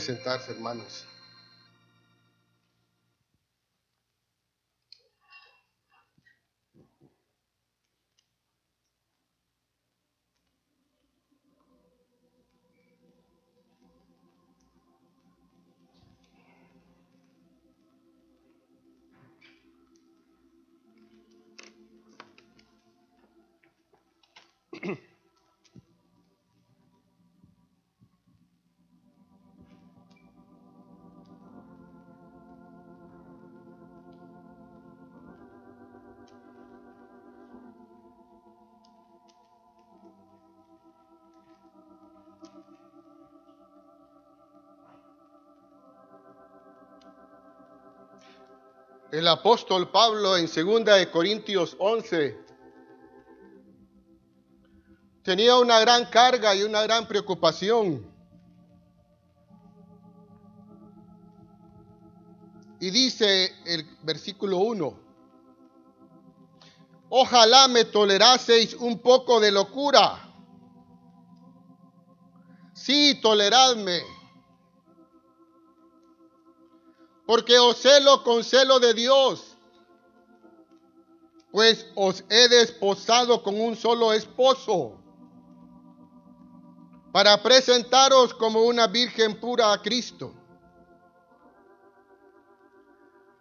Sentarse, 0.00 0.52
hermanos. 0.52 1.04
El 49.20 49.28
apóstol 49.28 49.90
Pablo 49.90 50.34
en 50.38 50.46
2 50.46 50.82
de 50.82 51.10
Corintios 51.10 51.76
11 51.78 52.38
tenía 55.22 55.58
una 55.58 55.78
gran 55.80 56.06
carga 56.06 56.54
y 56.54 56.62
una 56.62 56.80
gran 56.84 57.06
preocupación. 57.06 58.10
Y 62.80 62.88
dice 62.88 63.52
el 63.66 63.84
versículo 64.04 64.56
1, 64.56 64.98
ojalá 67.10 67.68
me 67.68 67.84
toleraseis 67.84 68.72
un 68.72 69.00
poco 69.00 69.38
de 69.38 69.52
locura. 69.52 70.32
Sí, 72.72 73.20
toleradme 73.20 74.00
porque 77.30 77.60
os 77.60 77.76
celo 77.76 78.24
con 78.24 78.42
celo 78.42 78.80
de 78.80 78.92
Dios, 78.92 79.56
pues 81.52 81.86
os 81.94 82.24
he 82.28 82.48
desposado 82.48 83.40
con 83.44 83.54
un 83.60 83.76
solo 83.76 84.12
esposo, 84.12 84.98
para 87.12 87.40
presentaros 87.40 88.34
como 88.34 88.62
una 88.62 88.88
virgen 88.88 89.38
pura 89.38 89.72
a 89.72 89.80
Cristo. 89.80 90.34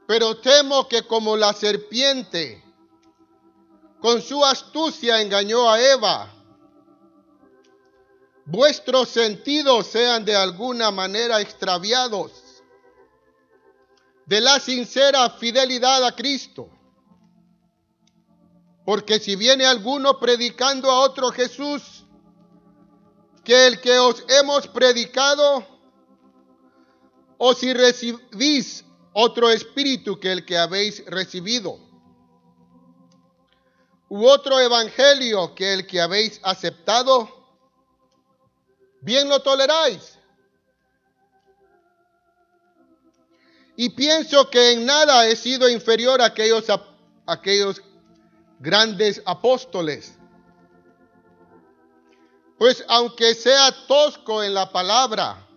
Pero 0.05 0.37
temo 0.37 0.87
que 0.87 1.07
como 1.07 1.35
la 1.35 1.51
serpiente 1.53 2.63
con 3.99 4.21
su 4.21 4.45
astucia 4.45 5.19
engañó 5.19 5.67
a 5.67 5.81
Eva, 5.81 6.31
vuestros 8.45 9.09
sentidos 9.09 9.88
sean 9.88 10.23
de 10.25 10.35
alguna 10.35 10.91
manera 10.91 11.41
extraviados 11.41 12.48
de 14.29 14.41
la 14.41 14.59
sincera 14.59 15.28
fidelidad 15.31 16.06
a 16.06 16.16
Cristo. 16.16 16.69
Porque 18.85 19.19
si 19.19 19.35
viene 19.35 19.66
alguno 19.66 20.19
predicando 20.19 20.91
a 20.91 21.00
otro 21.00 21.31
Jesús, 21.31 22.06
que 23.44 23.66
el 23.66 23.81
que 23.81 23.97
os 23.97 24.23
hemos 24.29 24.67
predicado, 24.67 25.66
o 27.40 27.56
si 27.56 27.73
recibís 27.73 28.85
otro 29.13 29.50
espíritu 29.50 30.19
que 30.19 30.31
el 30.31 30.46
que 30.46 30.59
habéis 30.59 31.03
recibido, 31.07 31.79
u 34.09 34.28
otro 34.28 34.59
evangelio 34.59 35.56
que 35.56 35.73
el 35.73 35.88
que 35.88 36.01
habéis 36.01 36.40
aceptado, 36.44 37.28
bien 39.01 39.28
lo 39.28 39.41
toleráis. 39.41 40.19
Y 43.81 43.91
pienso 43.91 44.50
que 44.50 44.73
en 44.73 44.85
nada 44.85 45.25
he 45.29 45.38
sido 45.38 45.69
inferior 45.69 46.22
a 46.22 46.25
aquellos, 46.25 46.66
aquellos 47.25 47.81
grandes 48.59 49.22
apóstoles. 49.25 50.17
Pues 52.57 52.84
aunque 52.90 53.34
sea 53.35 53.73
tosco 53.88 54.44
en 54.44 54.53
la 54.53 54.69
palabra, 54.69 55.47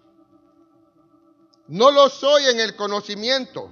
no 1.66 1.90
lo 1.90 2.08
soy 2.08 2.44
en 2.44 2.60
el 2.60 2.76
conocimiento. 2.76 3.68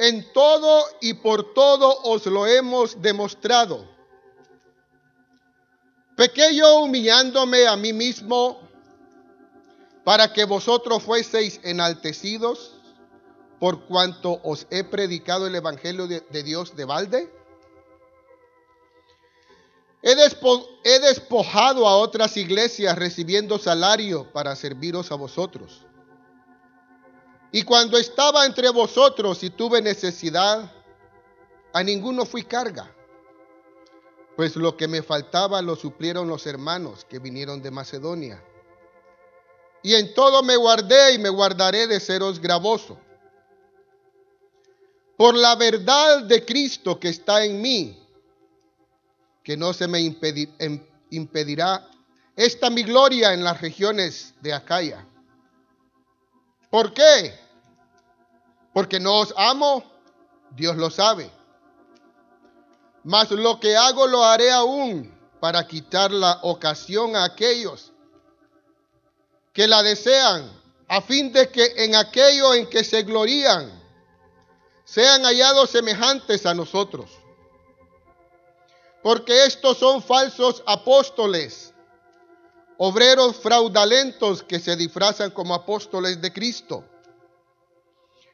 En 0.00 0.32
todo 0.32 0.86
y 1.00 1.14
por 1.14 1.54
todo 1.54 2.02
os 2.02 2.26
lo 2.26 2.48
hemos 2.48 3.00
demostrado. 3.00 3.88
Pequeño 6.16 6.80
humillándome 6.80 7.68
a 7.68 7.76
mí 7.76 7.92
mismo 7.92 8.63
para 10.04 10.32
que 10.32 10.44
vosotros 10.44 11.02
fueseis 11.02 11.60
enaltecidos 11.64 12.74
por 13.58 13.86
cuanto 13.86 14.40
os 14.44 14.66
he 14.70 14.84
predicado 14.84 15.46
el 15.46 15.54
Evangelio 15.54 16.06
de, 16.06 16.42
Dios 16.42 16.76
de 16.76 16.84
balde? 16.84 17.32
He, 20.02 20.12
he 20.12 20.98
despojado 21.00 21.88
a 21.88 21.96
otras 21.96 22.36
iglesias 22.36 22.96
recibiendo 22.96 23.58
salario 23.58 24.30
para 24.32 24.54
serviros 24.54 25.10
a 25.10 25.14
vosotros. 25.14 25.86
Y 27.52 27.62
cuando 27.62 27.96
estaba 27.96 28.44
entre 28.44 28.68
vosotros 28.68 29.42
y 29.42 29.48
tuve 29.48 29.80
necesidad, 29.80 30.70
a 31.72 31.82
ninguno 31.82 32.26
fui 32.26 32.42
carga, 32.42 32.94
pues 34.36 34.56
lo 34.56 34.76
que 34.76 34.88
me 34.88 35.02
faltaba 35.02 35.62
lo 35.62 35.76
suplieron 35.76 36.28
los 36.28 36.46
hermanos 36.46 37.06
que 37.08 37.20
vinieron 37.20 37.62
de 37.62 37.70
Macedonia 37.70 38.42
y 39.84 39.94
en 39.94 40.14
todo 40.14 40.42
me 40.42 40.56
guardé 40.56 41.12
y 41.12 41.18
me 41.18 41.28
guardaré 41.28 41.86
de 41.86 42.00
seros 42.00 42.40
gravoso. 42.40 42.98
Por 45.18 45.34
la 45.36 45.54
verdad 45.56 46.22
de 46.22 46.42
Cristo 46.42 46.98
que 46.98 47.10
está 47.10 47.44
en 47.44 47.60
mí, 47.60 48.02
que 49.42 49.58
no 49.58 49.74
se 49.74 49.86
me 49.86 49.98
em, 50.58 50.82
impedirá 51.10 51.86
esta 52.34 52.70
mi 52.70 52.82
gloria 52.82 53.34
en 53.34 53.44
las 53.44 53.60
regiones 53.60 54.32
de 54.40 54.54
Acaya. 54.54 55.06
¿Por 56.70 56.94
qué? 56.94 57.38
Porque 58.72 58.98
no 58.98 59.20
os 59.20 59.34
amo, 59.36 59.84
Dios 60.52 60.76
lo 60.78 60.88
sabe. 60.88 61.30
Mas 63.02 63.30
lo 63.30 63.60
que 63.60 63.76
hago 63.76 64.06
lo 64.06 64.24
haré 64.24 64.50
aún 64.50 65.14
para 65.40 65.66
quitar 65.66 66.10
la 66.10 66.38
ocasión 66.40 67.14
a 67.16 67.24
aquellos 67.24 67.93
que 69.54 69.68
la 69.68 69.82
desean, 69.84 70.52
a 70.88 71.00
fin 71.00 71.32
de 71.32 71.48
que 71.48 71.64
en 71.84 71.94
aquello 71.94 72.52
en 72.54 72.68
que 72.68 72.82
se 72.84 73.04
glorían 73.04 73.82
sean 74.84 75.22
hallados 75.22 75.70
semejantes 75.70 76.44
a 76.44 76.54
nosotros. 76.54 77.10
Porque 79.02 79.44
estos 79.46 79.78
son 79.78 80.02
falsos 80.02 80.62
apóstoles, 80.66 81.72
obreros 82.78 83.36
fraudulentos 83.36 84.42
que 84.42 84.58
se 84.58 84.76
disfrazan 84.76 85.30
como 85.30 85.54
apóstoles 85.54 86.20
de 86.20 86.32
Cristo. 86.32 86.84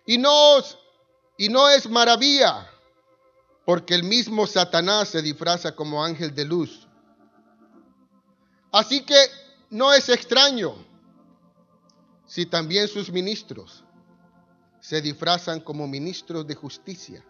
Y 0.06 0.16
no, 0.16 0.56
y 1.36 1.50
no 1.50 1.68
es 1.68 1.88
maravilla, 1.88 2.66
porque 3.66 3.94
el 3.94 4.04
mismo 4.04 4.46
Satanás 4.46 5.10
se 5.10 5.20
disfraza 5.20 5.76
como 5.76 6.02
ángel 6.02 6.34
de 6.34 6.46
luz. 6.46 6.88
Así 8.72 9.02
que 9.02 9.18
no 9.68 9.92
es 9.92 10.08
extraño 10.08 10.89
si 12.30 12.46
también 12.46 12.86
sus 12.86 13.10
ministros 13.10 13.82
se 14.78 15.00
disfrazan 15.00 15.58
como 15.58 15.88
ministros 15.88 16.46
de 16.46 16.54
justicia, 16.54 17.26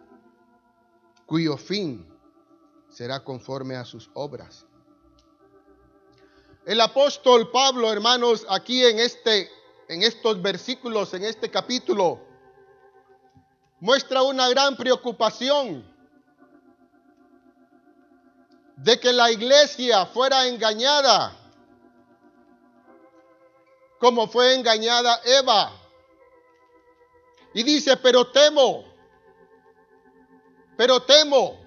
cuyo 1.25 1.57
fin 1.57 2.07
será 2.87 3.23
conforme 3.23 3.75
a 3.75 3.83
sus 3.83 4.11
obras. 4.13 4.67
El 6.67 6.79
apóstol 6.79 7.49
Pablo, 7.49 7.91
hermanos, 7.91 8.45
aquí 8.47 8.85
en 8.85 8.99
este 8.99 9.49
en 9.87 10.03
estos 10.03 10.39
versículos, 10.39 11.15
en 11.15 11.23
este 11.23 11.49
capítulo, 11.49 12.19
muestra 13.79 14.21
una 14.21 14.47
gran 14.49 14.77
preocupación 14.77 15.83
de 18.77 18.99
que 18.99 19.11
la 19.11 19.31
iglesia 19.31 20.05
fuera 20.05 20.47
engañada 20.47 21.40
como 24.01 24.27
fue 24.27 24.55
engañada 24.55 25.21
Eva. 25.23 25.71
Y 27.53 27.61
dice, 27.61 27.97
pero 27.97 28.31
temo, 28.31 28.83
pero 30.75 31.03
temo 31.03 31.61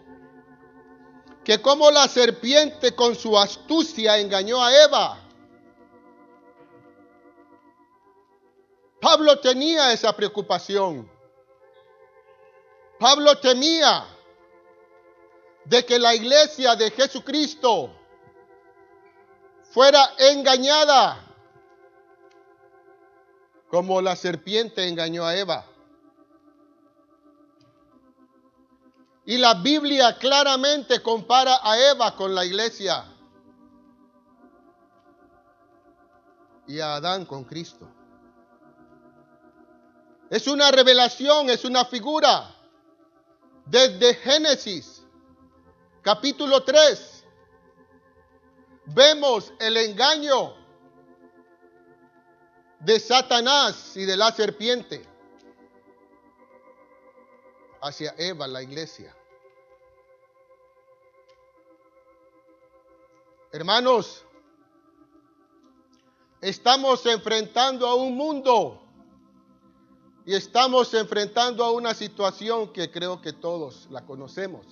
que 1.44 1.62
como 1.62 1.92
la 1.92 2.08
serpiente 2.08 2.92
con 2.96 3.14
su 3.14 3.38
astucia 3.38 4.18
engañó 4.18 4.60
a 4.60 4.74
Eva, 4.84 5.20
Pablo 9.00 9.38
tenía 9.38 9.92
esa 9.92 10.16
preocupación. 10.16 11.08
Pablo 12.98 13.38
temía 13.38 14.08
de 15.66 15.84
que 15.86 16.00
la 16.00 16.16
iglesia 16.16 16.74
de 16.74 16.90
Jesucristo 16.90 17.94
fuera 19.70 20.14
engañada 20.18 21.23
como 23.74 24.00
la 24.00 24.14
serpiente 24.14 24.86
engañó 24.86 25.26
a 25.26 25.36
Eva. 25.36 25.66
Y 29.26 29.36
la 29.36 29.54
Biblia 29.54 30.16
claramente 30.16 31.02
compara 31.02 31.58
a 31.60 31.76
Eva 31.90 32.14
con 32.14 32.36
la 32.36 32.44
iglesia 32.44 33.04
y 36.68 36.78
a 36.78 36.94
Adán 36.94 37.26
con 37.26 37.42
Cristo. 37.42 37.90
Es 40.30 40.46
una 40.46 40.70
revelación, 40.70 41.50
es 41.50 41.64
una 41.64 41.84
figura. 41.84 42.54
Desde 43.66 44.14
Génesis, 44.14 45.02
capítulo 46.00 46.62
3, 46.62 47.24
vemos 48.94 49.52
el 49.58 49.76
engaño 49.78 50.63
de 52.84 53.00
Satanás 53.00 53.96
y 53.96 54.04
de 54.04 54.16
la 54.16 54.30
serpiente 54.30 55.06
hacia 57.80 58.14
Eva, 58.18 58.46
la 58.46 58.62
iglesia. 58.62 59.14
Hermanos, 63.52 64.24
estamos 66.40 67.06
enfrentando 67.06 67.86
a 67.86 67.94
un 67.94 68.16
mundo 68.16 68.82
y 70.26 70.34
estamos 70.34 70.92
enfrentando 70.92 71.64
a 71.64 71.70
una 71.70 71.94
situación 71.94 72.72
que 72.72 72.90
creo 72.90 73.20
que 73.22 73.32
todos 73.32 73.86
la 73.90 74.04
conocemos. 74.04 74.66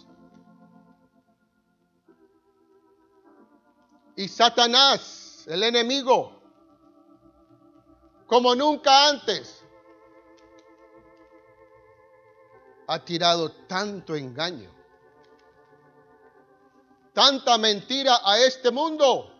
Y 4.17 4.29
Satanás, 4.29 5.45
el 5.47 5.63
enemigo, 5.63 6.42
como 8.33 8.55
nunca 8.55 9.11
antes, 9.11 9.63
ha 12.87 12.99
tirado 13.05 13.53
tanto 13.67 14.17
engaño, 14.17 14.75
tanta 17.13 17.59
mentira 17.59 18.19
a 18.25 18.39
este 18.39 18.71
mundo. 18.71 19.31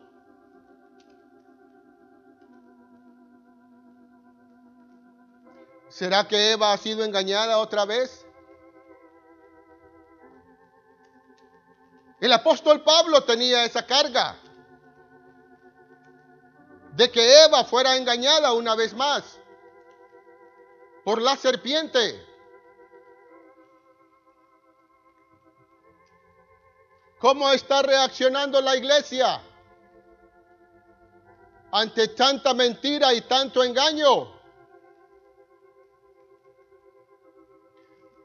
¿Será 5.89 6.29
que 6.29 6.53
Eva 6.53 6.75
ha 6.75 6.77
sido 6.77 7.03
engañada 7.03 7.57
otra 7.61 7.87
vez? 7.87 8.27
El 12.21 12.31
apóstol 12.31 12.83
Pablo 12.83 13.25
tenía 13.25 13.65
esa 13.65 13.87
carga 13.87 14.37
de 16.93 17.11
que 17.11 17.45
Eva 17.45 17.65
fuera 17.65 17.97
engañada 17.97 18.53
una 18.53 18.75
vez 18.75 18.95
más 18.95 19.39
por 21.05 21.21
la 21.21 21.37
serpiente. 21.37 22.27
¿Cómo 27.19 27.51
está 27.53 27.83
reaccionando 27.83 28.61
la 28.61 28.77
iglesia 28.77 29.41
ante 31.71 32.09
tanta 32.09 32.53
mentira 32.53 33.15
y 33.15 33.23
tanto 33.23 33.63
engaño? 33.63 34.41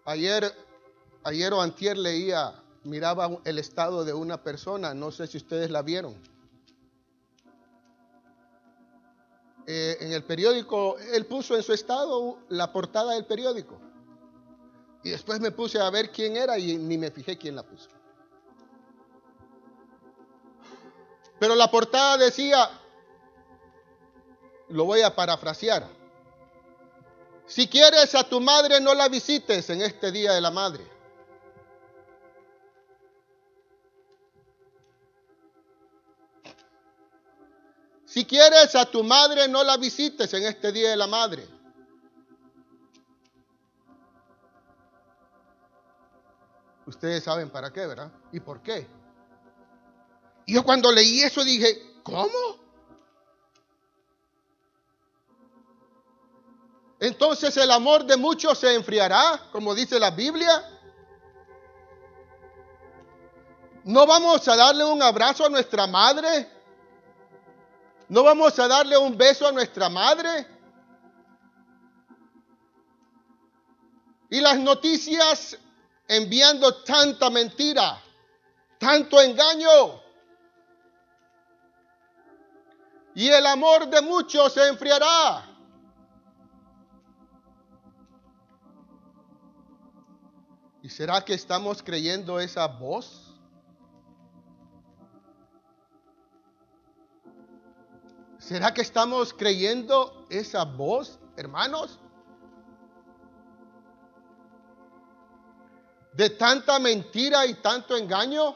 Ayer, 0.05 0.51
ayer 1.23 1.53
o 1.53 1.61
antier 1.61 1.97
leía, 1.97 2.63
miraba 2.83 3.29
el 3.43 3.59
estado 3.59 4.03
de 4.03 4.13
una 4.13 4.41
persona, 4.41 4.93
no 4.93 5.11
sé 5.11 5.27
si 5.27 5.37
ustedes 5.37 5.69
la 5.69 5.81
vieron. 5.81 6.36
Eh, 9.69 9.97
en 9.99 10.13
el 10.13 10.23
periódico, 10.23 10.97
él 10.97 11.25
puso 11.25 11.55
en 11.55 11.61
su 11.61 11.73
estado 11.73 12.39
la 12.47 12.71
portada 12.71 13.13
del 13.13 13.25
periódico. 13.25 13.77
Y 15.03 15.09
después 15.09 15.41
me 15.41 15.51
puse 15.51 15.79
a 15.79 15.89
ver 15.89 16.09
quién 16.09 16.37
era 16.37 16.57
y 16.57 16.77
ni 16.77 16.97
me 16.97 17.11
fijé 17.11 17.37
quién 17.37 17.55
la 17.55 17.63
puso. 17.63 17.89
Pero 21.37 21.53
la 21.53 21.69
portada 21.69 22.17
decía, 22.17 22.69
lo 24.69 24.85
voy 24.85 25.01
a 25.01 25.13
parafrasear, 25.13 25.87
si 27.45 27.67
quieres 27.67 28.13
a 28.15 28.23
tu 28.23 28.41
madre 28.41 28.81
no 28.81 28.93
la 28.93 29.07
visites 29.07 29.69
en 29.69 29.81
este 29.81 30.11
día 30.11 30.33
de 30.33 30.41
la 30.41 30.51
madre. 30.51 30.96
Si 38.17 38.25
quieres 38.25 38.73
a 38.73 38.83
tu 38.83 39.03
madre 39.03 39.47
no 39.47 39.63
la 39.63 39.77
visites 39.77 40.33
en 40.33 40.43
este 40.47 40.71
día 40.71 40.89
de 40.89 40.97
la 40.97 41.05
madre. 41.05 41.47
Ustedes 46.87 47.23
saben 47.23 47.51
para 47.51 47.71
qué, 47.71 47.85
¿verdad? 47.85 48.11
¿Y 48.31 48.39
por 48.39 48.63
qué? 48.63 48.87
Y 50.47 50.55
yo 50.55 50.63
cuando 50.63 50.91
leí 50.91 51.21
eso 51.21 51.43
dije, 51.43 51.99
¿cómo? 52.01 52.57
Entonces 56.99 57.55
el 57.57 57.69
amor 57.69 58.03
de 58.03 58.17
muchos 58.17 58.57
se 58.57 58.73
enfriará, 58.73 59.47
como 59.51 59.75
dice 59.75 59.99
la 59.99 60.09
Biblia. 60.09 60.67
No 63.83 64.07
vamos 64.07 64.47
a 64.47 64.55
darle 64.55 64.85
un 64.85 65.03
abrazo 65.03 65.45
a 65.45 65.49
nuestra 65.49 65.85
madre. 65.85 66.56
No 68.09 68.23
vamos 68.23 68.57
a 68.59 68.67
darle 68.67 68.97
un 68.97 69.17
beso 69.17 69.47
a 69.47 69.51
nuestra 69.51 69.89
madre. 69.89 70.47
Y 74.29 74.41
las 74.41 74.57
noticias 74.59 75.57
enviando 76.07 76.83
tanta 76.83 77.29
mentira, 77.29 78.01
tanto 78.77 79.21
engaño. 79.21 80.07
y 83.17 83.29
el 83.29 83.47
amor 83.47 83.89
de 83.89 83.99
muchos 83.99 84.53
se 84.53 84.67
enfriará. 84.67 85.43
¿Y 90.83 90.89
será 90.89 91.25
que 91.25 91.33
estamos 91.33 91.81
creyendo 91.81 92.39
esa 92.39 92.67
voz? 92.67 93.26
¿Será 98.47 98.73
que 98.73 98.79
estamos 98.79 99.33
creyendo 99.33 100.25
esa 100.29 100.63
voz, 100.63 101.19
hermanos? 101.35 101.99
De 106.13 106.29
tanta 106.29 106.79
mentira 106.79 107.45
y 107.45 107.55
tanto 107.55 107.97
engaño. 107.97 108.55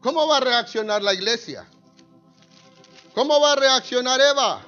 ¿Cómo 0.00 0.26
va 0.26 0.38
a 0.38 0.40
reaccionar 0.40 1.02
la 1.02 1.12
iglesia? 1.12 1.68
¿Cómo 3.14 3.38
va 3.38 3.52
a 3.52 3.56
reaccionar 3.56 4.22
Eva? 4.22 4.64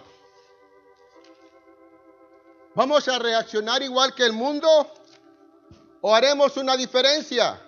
¿Vamos 2.74 3.08
a 3.08 3.18
reaccionar 3.18 3.82
igual 3.82 4.14
que 4.14 4.26
el 4.26 4.34
mundo? 4.34 4.97
¿O 6.00 6.14
haremos 6.14 6.56
una 6.56 6.76
diferencia? 6.76 7.60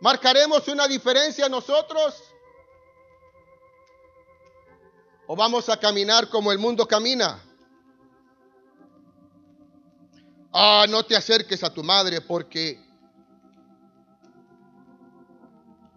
¿Marcaremos 0.00 0.66
una 0.66 0.88
diferencia 0.88 1.48
nosotros? 1.48 2.20
¿O 5.28 5.36
vamos 5.36 5.68
a 5.68 5.78
caminar 5.78 6.28
como 6.28 6.50
el 6.50 6.58
mundo 6.58 6.86
camina? 6.86 7.40
Ah, 10.52 10.86
no 10.88 11.04
te 11.04 11.16
acerques 11.16 11.62
a 11.62 11.72
tu 11.72 11.82
madre 11.84 12.20
porque 12.20 12.78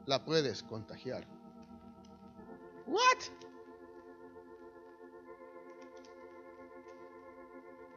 la 0.05 0.23
puedes 0.23 0.61
contagiar. 0.61 1.27
What? 2.85 3.23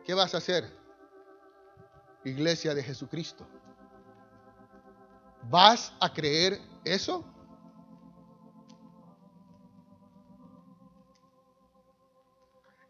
¿Qué 0.04 0.14
vas 0.14 0.34
a 0.34 0.38
hacer? 0.38 0.77
Iglesia 2.24 2.74
de 2.74 2.82
Jesucristo. 2.82 3.46
¿Vas 5.50 5.92
a 6.00 6.12
creer 6.12 6.60
eso? 6.84 7.24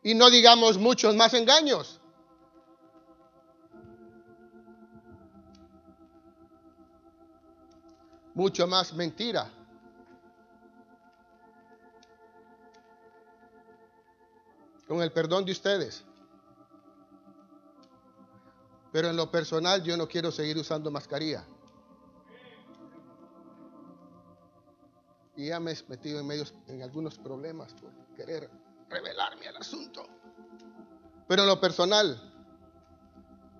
Y 0.02 0.14
no 0.14 0.30
digamos 0.30 0.78
muchos 0.78 1.14
más 1.14 1.34
engaños. 1.34 2.00
mucho 8.38 8.68
más 8.68 8.94
mentira. 8.94 9.50
Con 14.86 15.02
el 15.02 15.10
perdón 15.10 15.44
de 15.44 15.50
ustedes. 15.50 16.04
Pero 18.98 19.10
en 19.10 19.16
lo 19.16 19.30
personal 19.30 19.80
yo 19.84 19.96
no 19.96 20.08
quiero 20.08 20.32
seguir 20.32 20.58
usando 20.58 20.90
mascarilla. 20.90 21.46
Y 25.36 25.46
ya 25.50 25.60
me 25.60 25.70
he 25.70 25.84
metido 25.86 26.18
en 26.18 26.26
medios 26.26 26.52
en 26.66 26.82
algunos 26.82 27.16
problemas 27.16 27.72
por 27.74 27.92
querer 28.16 28.50
revelarme 28.88 29.46
al 29.46 29.56
asunto. 29.58 30.04
Pero 31.28 31.42
en 31.42 31.48
lo 31.48 31.60
personal, 31.60 32.20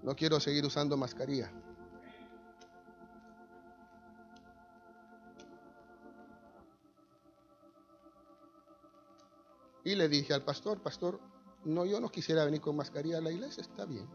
no 0.03 0.17
quiero 0.17 0.41
seguir 0.41 0.67
usando 0.67 0.97
mascarilla. 0.97 1.53
Y 9.85 9.95
le 9.95 10.09
dije 10.09 10.35
al 10.35 10.43
pastor, 10.43 10.83
pastor, 10.83 11.21
no, 11.65 11.85
yo 11.85 12.01
no 12.01 12.09
quisiera 12.09 12.45
venir 12.45 12.61
con 12.61 12.75
mascarilla 12.75 13.19
a 13.19 13.21
la 13.21 13.31
iglesia, 13.31 13.61
está 13.61 13.85
bien. 13.85 14.09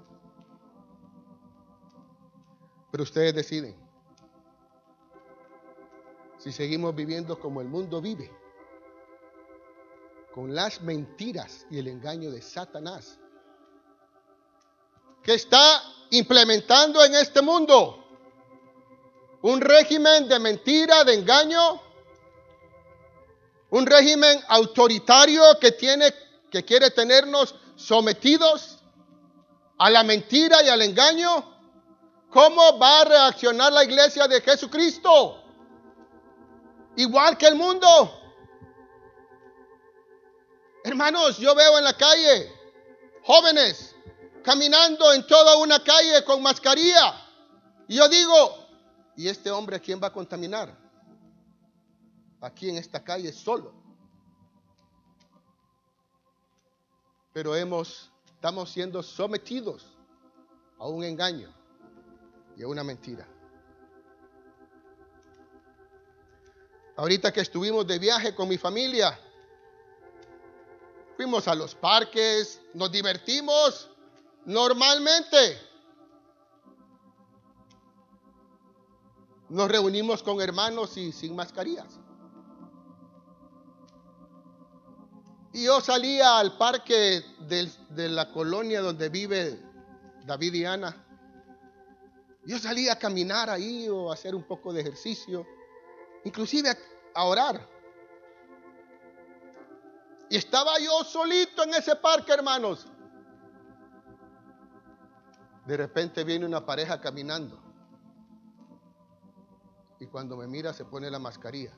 Pero 2.94 3.06
ustedes 3.06 3.34
deciden 3.34 3.76
si 6.38 6.52
seguimos 6.52 6.94
viviendo 6.94 7.40
como 7.40 7.60
el 7.60 7.68
mundo 7.68 8.00
vive, 8.00 8.32
con 10.32 10.54
las 10.54 10.80
mentiras 10.80 11.66
y 11.72 11.80
el 11.80 11.88
engaño 11.88 12.30
de 12.30 12.44
Satanás, 12.44 13.18
que 15.24 15.34
está 15.34 15.82
implementando 16.12 17.04
en 17.04 17.16
este 17.16 17.42
mundo 17.42 18.06
un 19.42 19.60
régimen 19.60 20.28
de 20.28 20.38
mentira, 20.38 21.04
de 21.04 21.16
engaño, 21.16 21.82
un 23.72 23.88
régimen 23.88 24.40
autoritario 24.50 25.42
que 25.60 25.72
tiene 25.72 26.14
que 26.52 26.64
quiere 26.64 26.92
tenernos 26.92 27.56
sometidos 27.76 28.84
a 29.80 29.90
la 29.90 30.04
mentira 30.04 30.62
y 30.62 30.70
al 30.70 30.84
engaño. 30.84 31.53
¿Cómo 32.34 32.80
va 32.80 33.02
a 33.02 33.06
reaccionar 33.06 33.72
la 33.72 33.84
iglesia 33.84 34.28
de 34.28 34.42
Jesucristo? 34.42 35.40
Igual 36.96 37.38
que 37.38 37.46
el 37.46 37.56
mundo. 37.56 37.88
Hermanos, 40.84 41.38
yo 41.38 41.54
veo 41.54 41.78
en 41.78 41.84
la 41.84 41.94
calle 41.96 42.52
jóvenes 43.24 43.96
caminando 44.44 45.14
en 45.14 45.28
toda 45.28 45.58
una 45.58 45.84
calle 45.84 46.26
con 46.26 46.42
mascarilla. 46.42 47.22
Y 47.88 47.98
yo 47.98 48.10
digo, 48.10 48.68
¿y 49.16 49.28
este 49.28 49.52
hombre 49.52 49.76
a 49.76 49.80
quién 49.80 50.02
va 50.02 50.08
a 50.08 50.14
contaminar? 50.14 50.76
Aquí 52.42 52.68
en 52.68 52.78
esta 52.78 53.04
calle 53.04 53.32
solo. 53.32 53.76
Pero 57.32 57.56
hemos, 57.56 58.10
estamos 58.26 58.72
siendo 58.72 59.04
sometidos 59.04 59.86
a 60.80 60.88
un 60.88 61.04
engaño 61.04 61.63
y 62.56 62.64
a 62.64 62.68
una 62.68 62.84
mentira. 62.84 63.28
Ahorita 66.96 67.32
que 67.32 67.42
estuvimos 67.42 67.88
de 67.88 67.98
viaje 67.98 68.36
con 68.36 68.48
mi 68.48 68.58
familia, 68.58 69.20
fuimos 71.18 71.48
a 71.48 71.56
los 71.56 71.74
parques, 71.74 72.62
nos 72.74 72.92
divertimos 72.92 73.90
normalmente. 74.46 75.60
Nos 79.50 79.70
reunimos 79.70 80.24
con 80.24 80.42
hermanos 80.42 80.98
y 80.98 81.12
sin 81.12 81.36
mascarillas. 81.36 82.00
Y 85.54 85.66
yo 85.66 85.80
salía 85.82 86.40
al 86.40 86.58
parque 86.58 87.24
de, 87.42 88.10
la 88.10 88.32
colonia 88.32 88.82
donde 88.82 89.10
vive 89.10 89.62
David 90.26 90.54
y 90.56 90.66
Ana. 90.66 91.06
Yo 92.46 92.60
salía 92.60 92.94
a 92.94 93.00
caminar 93.00 93.50
ahí 93.50 93.88
o 93.88 94.12
a 94.12 94.14
hacer 94.14 94.36
un 94.36 94.44
poco 94.44 94.74
de 94.74 94.82
ejercicio 94.82 95.46
inclusive 96.24 96.78
a, 97.14 97.24
orar. 97.26 97.68
Y 100.30 100.38
estaba 100.38 100.80
yo 100.80 101.04
solito 101.04 101.64
en 101.64 101.76
ese 101.76 101.96
parque, 101.96 102.34
hermanos. 102.34 102.88
De 105.66 105.78
repente 105.78 106.24
viene 106.24 106.46
una 106.46 106.66
pareja 106.66 107.00
caminando. 107.00 107.62
Y 110.00 110.08
cuando 110.08 110.36
me 110.36 110.48
mira 110.48 110.74
se 110.74 110.86
pone 110.86 111.10
la 111.10 111.20
mascarilla. 111.20 111.74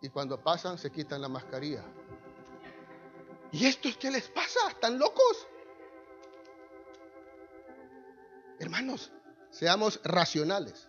Y 0.00 0.08
cuando 0.10 0.42
pasan 0.42 0.76
se 0.78 0.90
quitan 0.90 1.22
la 1.22 1.28
mascarilla. 1.28 1.84
¿Y 3.52 3.66
esto 3.66 3.88
es 3.88 3.96
qué 3.96 4.10
les 4.10 4.28
pasa? 4.28 4.60
¿Están 4.68 4.98
locos? 4.98 5.46
Hermanos, 8.58 9.12
seamos 9.50 10.00
racionales. 10.02 10.88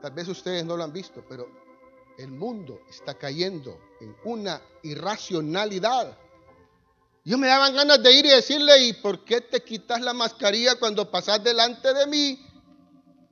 Tal 0.00 0.12
vez 0.12 0.28
ustedes 0.28 0.64
no 0.64 0.76
lo 0.76 0.84
han 0.84 0.92
visto, 0.92 1.24
pero 1.28 1.46
el 2.18 2.28
mundo 2.28 2.80
está 2.90 3.14
cayendo 3.14 3.78
en 4.00 4.14
una 4.24 4.60
irracionalidad. 4.82 6.18
Yo 7.24 7.38
me 7.38 7.46
daban 7.46 7.74
ganas 7.74 8.02
de 8.02 8.12
ir 8.12 8.26
y 8.26 8.30
decirle, 8.30 8.78
¿y 8.84 8.92
por 8.94 9.24
qué 9.24 9.40
te 9.40 9.62
quitas 9.62 10.00
la 10.00 10.12
mascarilla 10.12 10.74
cuando 10.78 11.10
pasas 11.10 11.42
delante 11.42 11.94
de 11.94 12.06
mí? 12.08 12.46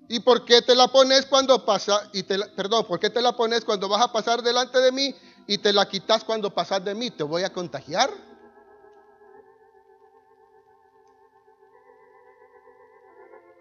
¿Y 0.09 0.21
por 0.21 0.45
qué 0.45 0.63
te 0.63 0.75
la 0.75 0.89
pones 0.89 1.27
cuando 1.27 1.65
pasas, 1.65 2.09
y 2.13 2.23
te 2.23 2.39
perdón, 2.57 2.87
por 2.87 2.99
qué 2.99 3.11
te 3.11 3.21
la 3.21 3.37
pones 3.37 3.65
cuando 3.65 3.89
vas 3.89 4.03
a 4.03 4.13
pasar 4.13 4.43
delante 4.43 4.79
de 4.79 4.93
mí 4.93 5.15
y 5.47 5.59
te 5.59 5.73
la 5.73 5.89
quitas 5.89 6.25
cuando 6.25 6.55
pasas 6.55 6.85
de 6.85 6.95
mí? 6.95 7.11
¿Te 7.11 7.25
voy 7.25 7.43
a 7.43 7.53
contagiar? 7.53 8.11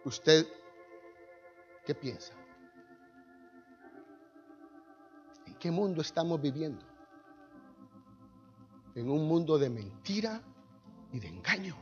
¿Usted 0.09 0.47
qué 1.85 1.93
piensa? 1.93 2.33
qué 5.59 5.69
mundo 5.69 6.01
estamos 6.01 6.41
viviendo? 6.41 6.83
En 8.95 9.07
un 9.07 9.27
mundo 9.27 9.59
de 9.59 9.69
mentira 9.69 10.41
y 11.11 11.19
de 11.19 11.27
engaño. 11.27 11.75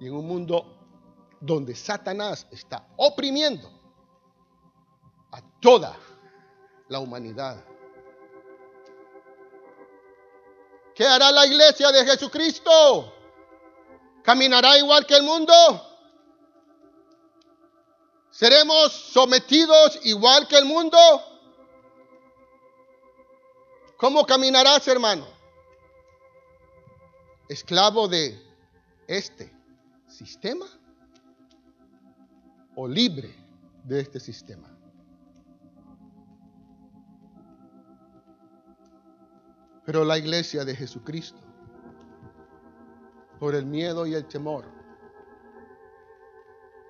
Y 0.00 0.08
en 0.08 0.16
un 0.16 0.26
mundo 0.26 0.66
donde 1.40 1.74
Satanás 1.74 2.46
está 2.50 2.86
oprimiendo 2.98 3.70
a 5.30 5.40
toda 5.60 5.96
la 6.88 6.98
humanidad. 6.98 7.64
¿Qué 10.94 11.06
hará 11.06 11.30
la 11.30 11.46
iglesia 11.46 11.90
de 11.90 12.04
Jesucristo? 12.04 13.19
¿Caminará 14.22 14.78
igual 14.78 15.06
que 15.06 15.14
el 15.14 15.22
mundo? 15.22 15.52
¿Seremos 18.30 18.92
sometidos 18.92 20.00
igual 20.04 20.46
que 20.46 20.56
el 20.56 20.64
mundo? 20.64 20.98
¿Cómo 23.96 24.24
caminarás, 24.24 24.86
hermano? 24.88 25.26
¿Esclavo 27.48 28.08
de 28.08 28.40
este 29.06 29.52
sistema 30.08 30.66
o 32.76 32.88
libre 32.88 33.34
de 33.84 34.00
este 34.00 34.20
sistema? 34.20 34.74
Pero 39.84 40.04
la 40.04 40.16
iglesia 40.16 40.64
de 40.64 40.76
Jesucristo, 40.76 41.49
por 43.40 43.54
el 43.54 43.64
miedo 43.64 44.06
y 44.06 44.14
el 44.14 44.26
temor, 44.28 44.66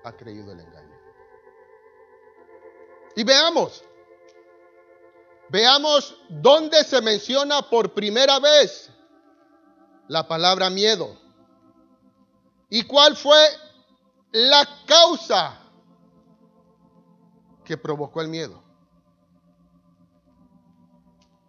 ha 0.03 0.11
creído 0.11 0.51
el 0.51 0.59
engaño. 0.59 0.99
Y 3.15 3.23
veamos, 3.23 3.83
veamos 5.49 6.21
dónde 6.27 6.83
se 6.83 7.01
menciona 7.01 7.61
por 7.69 7.93
primera 7.93 8.39
vez 8.39 8.91
la 10.09 10.27
palabra 10.27 10.69
miedo. 10.69 11.17
¿Y 12.69 12.83
cuál 12.83 13.15
fue 13.15 13.39
la 14.33 14.67
causa 14.85 15.57
que 17.63 17.77
provocó 17.77 18.21
el 18.21 18.27
miedo? 18.27 18.61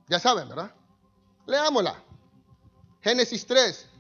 Ya 0.09 0.21
saben, 0.21 0.49
¿verdad? 0.49 0.73
Leámosla. 1.47 2.05
Génesis 3.01 3.45
3. 3.47 3.92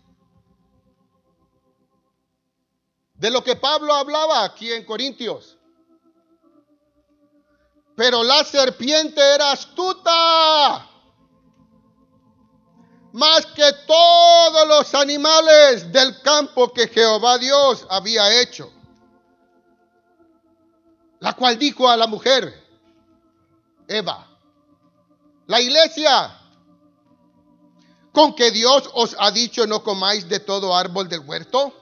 De 3.23 3.31
lo 3.31 3.45
que 3.45 3.55
Pablo 3.55 3.95
hablaba 3.95 4.43
aquí 4.43 4.73
en 4.73 4.85
Corintios. 4.85 5.57
Pero 7.95 8.25
la 8.25 8.43
serpiente 8.43 9.21
era 9.21 9.53
astuta. 9.53 10.89
más 13.13 13.45
que 13.47 13.71
todos 13.87 14.67
los 14.67 14.95
animales 14.95 15.93
del 15.93 16.21
campo 16.23 16.73
que 16.73 16.89
Jehová 16.89 17.39
Dios 17.39 17.87
había 17.91 18.41
hecho. 18.41 18.73
La 21.21 21.35
cual 21.35 21.59
dijo 21.59 21.89
a 21.89 21.97
la 21.97 22.09
mujer, 22.09 22.53
Eva, 23.87 24.27
la 25.47 25.61
iglesia, 25.61 26.41
con 28.13 28.35
que 28.35 28.51
Dios 28.51 28.91
os 28.95 29.15
ha 29.19 29.31
dicho 29.31 29.67
no 29.67 29.85
comáis 29.85 30.29
de 30.29 30.41
todo 30.41 30.75
árbol 30.75 31.09
del 31.09 31.21
huerto. 31.21 31.82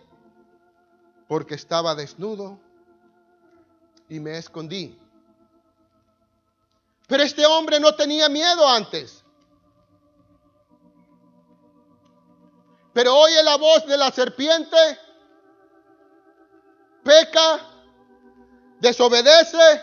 porque 1.31 1.55
estaba 1.55 1.95
desnudo 1.95 2.59
y 4.09 4.19
me 4.19 4.37
escondí. 4.37 4.99
Pero 7.07 7.23
este 7.23 7.45
hombre 7.45 7.79
no 7.79 7.95
tenía 7.95 8.27
miedo 8.27 8.67
antes. 8.67 9.23
Pero 12.91 13.15
oye 13.15 13.41
la 13.43 13.55
voz 13.55 13.85
de 13.85 13.95
la 13.95 14.11
serpiente, 14.11 14.75
peca, 17.01 17.65
desobedece 18.81 19.81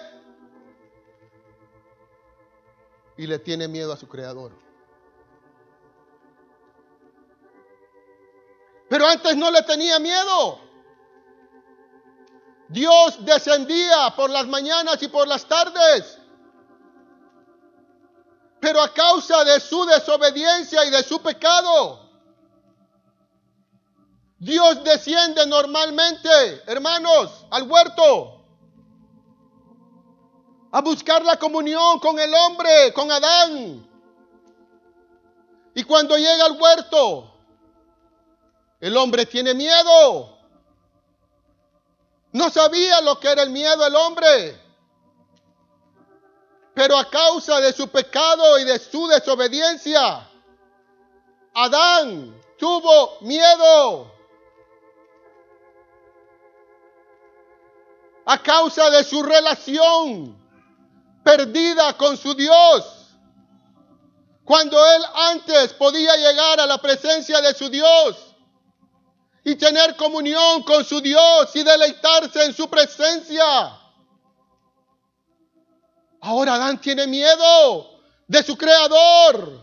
y 3.16 3.26
le 3.26 3.38
tiene 3.38 3.68
miedo 3.68 3.94
a 3.94 3.96
su 3.96 4.06
creador. 4.06 4.52
Pero 8.90 9.06
antes 9.06 9.34
no 9.34 9.50
le 9.50 9.62
tenía 9.62 9.98
miedo. 9.98 10.67
Dios 12.68 13.24
descendía 13.24 14.14
por 14.14 14.31
las 14.31 14.46
mañanas 14.46 15.02
y 15.02 15.09
por 15.09 15.26
las 15.26 15.44
tardes. 15.46 16.18
Pero 18.61 18.83
a 18.83 18.92
causa 18.92 19.44
de 19.44 19.61
su 19.61 19.85
desobediencia 19.87 20.85
y 20.85 20.90
de 20.90 21.02
su 21.02 21.20
pecado, 21.22 22.09
Dios 24.38 24.85
desciende 24.85 25.46
normalmente, 25.46 26.62
hermanos, 26.66 27.46
al 27.50 27.68
huerto 27.70 28.38
a 30.70 30.81
buscar 30.83 31.24
la 31.24 31.38
comunión 31.38 31.98
con 31.98 32.18
el 32.18 32.33
hombre, 32.35 32.92
con 32.92 33.11
Adán. 33.11 33.88
Y 35.74 35.83
cuando 35.85 36.16
llega 36.16 36.44
al 36.44 36.61
huerto, 36.61 37.35
el 38.81 38.96
hombre 38.96 39.26
tiene 39.26 39.54
miedo. 39.54 40.38
No 42.38 42.51
sabía 42.51 43.01
lo 43.01 43.18
que 43.18 43.33
era 43.33 43.42
el 43.42 43.51
miedo 43.51 43.85
el 43.85 43.96
hombre. 43.96 44.62
Pero 46.72 46.96
a 46.96 47.11
causa 47.11 47.61
de 47.61 47.72
su 47.72 47.88
pecado 47.88 48.61
y 48.61 48.64
de 48.64 48.79
su 48.79 49.09
desobediencia, 49.09 50.31
Adán 51.53 52.40
tuvo 52.57 53.18
miedo. 53.22 54.14
A 58.24 58.40
causa 58.40 58.88
de 58.90 59.03
su 59.03 59.20
relación 59.20 60.38
perdida 61.24 61.96
con 61.96 62.16
su 62.16 62.35
Dios. 62.35 63.16
Cuando 64.44 64.79
él 64.87 65.03
antes 65.33 65.72
podía 65.72 66.14
llegar 66.14 66.61
a 66.61 66.66
la 66.66 66.79
presencia 66.79 67.40
de 67.40 67.53
su 67.53 67.68
Dios 67.68 68.27
y 69.48 69.56
tener 69.56 69.96
comunión 69.96 70.62
con 70.62 70.84
su 70.84 71.00
Dios 71.00 71.56
y 71.56 71.62
deleitarse 71.62 72.44
en 72.44 72.52
su 72.52 72.68
presencia. 72.68 73.78
Ahora 76.20 76.54
Adán 76.54 76.78
tiene 76.78 77.06
miedo 77.06 77.98
de 78.26 78.42
su 78.42 78.58
creador. 78.58 79.58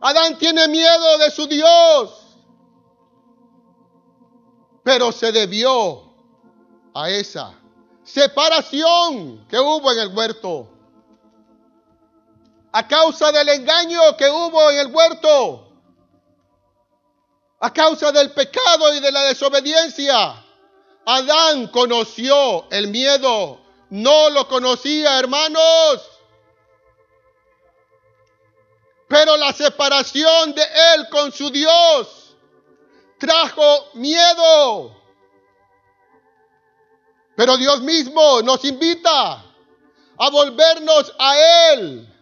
Adán 0.00 0.38
tiene 0.38 0.68
miedo 0.68 1.18
de 1.18 1.30
su 1.32 1.48
Dios. 1.48 2.36
Pero 4.84 5.10
se 5.10 5.32
debió 5.32 6.04
a 6.94 7.10
esa 7.10 7.58
separación 8.04 9.44
que 9.48 9.58
hubo 9.58 9.90
en 9.90 9.98
el 9.98 10.16
huerto. 10.16 10.68
A 12.70 12.86
causa 12.86 13.32
del 13.32 13.48
engaño 13.48 14.16
que 14.16 14.30
hubo 14.30 14.70
en 14.70 14.78
el 14.78 14.94
huerto 14.94 15.65
a 17.60 17.72
causa 17.72 18.12
del 18.12 18.32
pecado 18.32 18.94
y 18.94 19.00
de 19.00 19.12
la 19.12 19.22
desobediencia. 19.24 20.44
Adán 21.04 21.68
conoció 21.68 22.68
el 22.70 22.88
miedo. 22.88 23.60
No 23.90 24.30
lo 24.30 24.48
conocía, 24.48 25.18
hermanos. 25.18 26.02
Pero 29.08 29.36
la 29.36 29.52
separación 29.52 30.54
de 30.54 30.62
él 30.62 31.08
con 31.10 31.32
su 31.32 31.50
Dios 31.50 32.36
trajo 33.18 33.90
miedo. 33.94 34.96
Pero 37.36 37.56
Dios 37.56 37.82
mismo 37.82 38.42
nos 38.42 38.64
invita 38.64 39.44
a 40.18 40.30
volvernos 40.30 41.14
a 41.18 41.72
Él. 41.72 42.12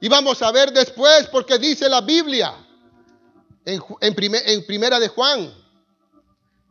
Y 0.00 0.08
vamos 0.08 0.40
a 0.42 0.52
ver 0.52 0.72
después, 0.72 1.26
porque 1.32 1.58
dice 1.58 1.88
la 1.88 2.00
Biblia, 2.00 2.63
en, 3.64 3.82
en 4.00 4.66
primera 4.66 5.00
de 5.00 5.08
Juan. 5.08 5.52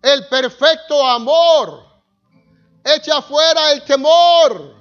El 0.02 0.28
perfecto 0.28 1.06
amor 1.06 1.86
echa 2.84 3.22
fuera 3.22 3.72
el 3.72 3.84
temor. 3.84 4.76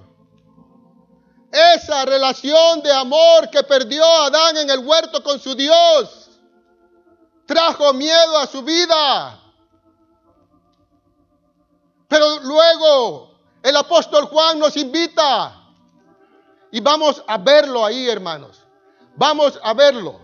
Esa 1.51 2.05
relación 2.05 2.83
de 2.83 2.92
amor 2.92 3.51
que 3.51 3.62
perdió 3.62 4.05
Adán 4.05 4.57
en 4.57 4.70
el 4.70 4.79
huerto 4.81 5.22
con 5.22 5.38
su 5.38 5.55
Dios 5.55 6.31
trajo 7.46 7.92
miedo 7.92 8.38
a 8.38 8.46
su 8.46 8.62
vida. 8.62 9.38
Pero 12.09 12.40
luego 12.40 13.35
el 13.62 13.77
apóstol 13.77 14.27
Juan 14.27 14.59
nos 14.59 14.77
invita 14.77 15.59
y 16.70 16.81
vamos 16.81 17.22
a 17.27 17.37
verlo 17.37 17.85
ahí, 17.85 18.09
hermanos. 18.09 18.59
Vamos 19.14 19.61
a 19.62 19.75
verlo 19.75 20.22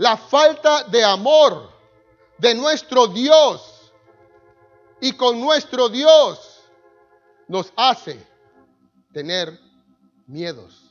la 0.00 0.16
falta 0.16 0.84
de 0.84 1.04
amor 1.04 1.70
de 2.38 2.54
nuestro 2.54 3.06
Dios 3.08 3.92
y 4.98 5.12
con 5.12 5.38
nuestro 5.38 5.90
Dios 5.90 6.62
nos 7.46 7.70
hace 7.76 8.26
tener 9.12 9.60
miedos. 10.26 10.90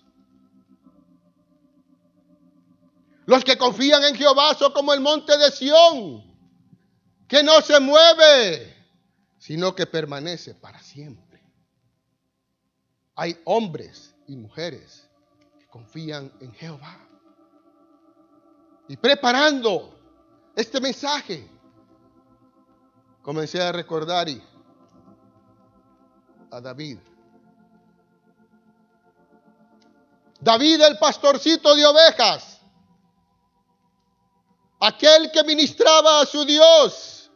Los 3.25 3.43
que 3.43 3.57
confían 3.57 4.03
en 4.03 4.13
Jehová 4.13 4.53
son 4.53 4.73
como 4.73 4.93
el 4.93 4.99
monte 4.99 5.35
de 5.39 5.49
Sión, 5.49 6.23
que 7.27 7.41
no 7.41 7.61
se 7.61 7.79
mueve, 7.79 8.77
sino 9.39 9.73
que 9.73 9.87
permanece 9.87 10.53
para 10.53 10.83
siempre. 10.83 11.41
Hay 13.15 13.41
hombres 13.45 14.13
y 14.27 14.35
mujeres 14.35 15.09
que 15.57 15.65
confían 15.65 16.31
en 16.41 16.53
Jehová. 16.53 17.08
Y 18.89 18.97
preparando 18.97 19.95
este 20.55 20.81
mensaje, 20.81 21.47
comencé 23.21 23.61
a 23.61 23.71
recordar 23.71 24.27
a 26.49 26.59
David. 26.59 26.97
David 30.41 30.81
el 30.81 30.97
pastorcito 30.97 31.75
de 31.75 31.85
ovejas, 31.85 32.59
aquel 34.79 35.29
que 35.31 35.43
ministraba 35.43 36.21
a 36.21 36.25
su 36.25 36.43
Dios 36.43 37.29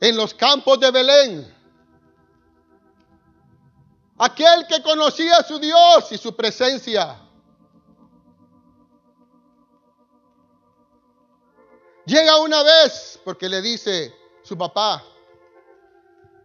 en 0.00 0.18
los 0.18 0.34
campos 0.34 0.78
de 0.80 0.90
Belén, 0.90 1.54
aquel 4.18 4.66
que 4.66 4.82
conocía 4.82 5.38
a 5.38 5.44
su 5.44 5.58
Dios 5.58 6.12
y 6.12 6.18
su 6.18 6.36
presencia. 6.36 7.25
Llega 12.06 12.38
una 12.38 12.62
vez 12.62 13.20
porque 13.24 13.48
le 13.48 13.60
dice 13.60 14.14
su 14.42 14.56
papá, 14.56 15.02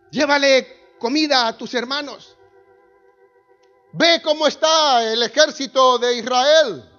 llévale 0.10 0.95
comida 1.00 1.47
a 1.47 1.56
tus 1.56 1.74
hermanos. 1.76 2.36
Ve 3.93 4.21
cómo 4.24 4.47
está 4.47 5.04
el 5.04 5.21
ejército 5.21 6.00
de 6.00 6.17
Israel. 6.17 6.89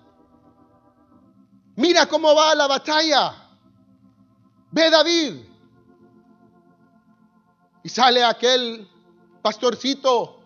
Mira 1.75 2.07
cómo 2.07 2.35
va 2.35 2.55
la 2.55 2.69
batalla. 2.69 3.35
Ve 4.71 4.91
David. 4.91 5.45
Y 7.83 7.89
sale 7.89 8.23
aquel 8.23 8.89
pastorcito 9.43 10.41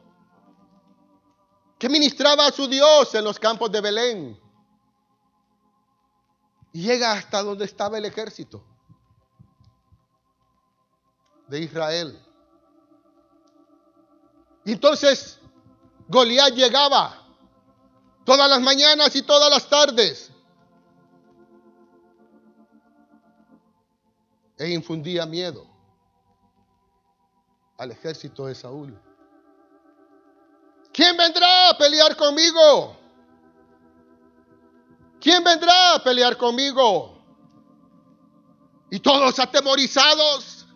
que 1.79 1.91
ministraba 1.91 2.47
a 2.47 2.53
su 2.53 2.67
Dios 2.67 3.15
en 3.15 3.25
los 3.25 3.39
campos 3.39 3.71
de 3.71 3.81
Belén. 3.83 4.46
Llega 6.77 7.13
hasta 7.13 7.43
donde 7.43 7.65
estaba 7.65 7.97
el 7.97 8.05
ejército 8.05 8.63
de 11.49 11.61
Israel. 11.61 12.23
Y 14.63 14.73
entonces 14.73 15.41
Goliat 16.07 16.53
llegaba 16.53 17.27
todas 18.27 18.51
las 18.51 18.61
mañanas 18.61 19.17
y 19.17 19.23
todas 19.23 19.49
las 19.49 19.67
tardes 19.71 20.31
e 24.59 24.69
infundía 24.69 25.25
miedo 25.25 25.67
al 27.79 27.93
ejército 27.93 28.45
de 28.45 28.55
Saúl. 28.55 29.01
¿Quién 30.93 31.17
vendrá 31.17 31.71
a 31.71 31.79
pelear 31.79 32.15
conmigo? 32.19 33.06
¿Quién 35.27 35.43
vendrá 35.43 35.95
a 35.95 36.05
pelear 36.05 36.37
conmigo? 36.37 37.19
Y 38.93 39.01
todos 39.01 39.37
atemorizados. 39.41 40.69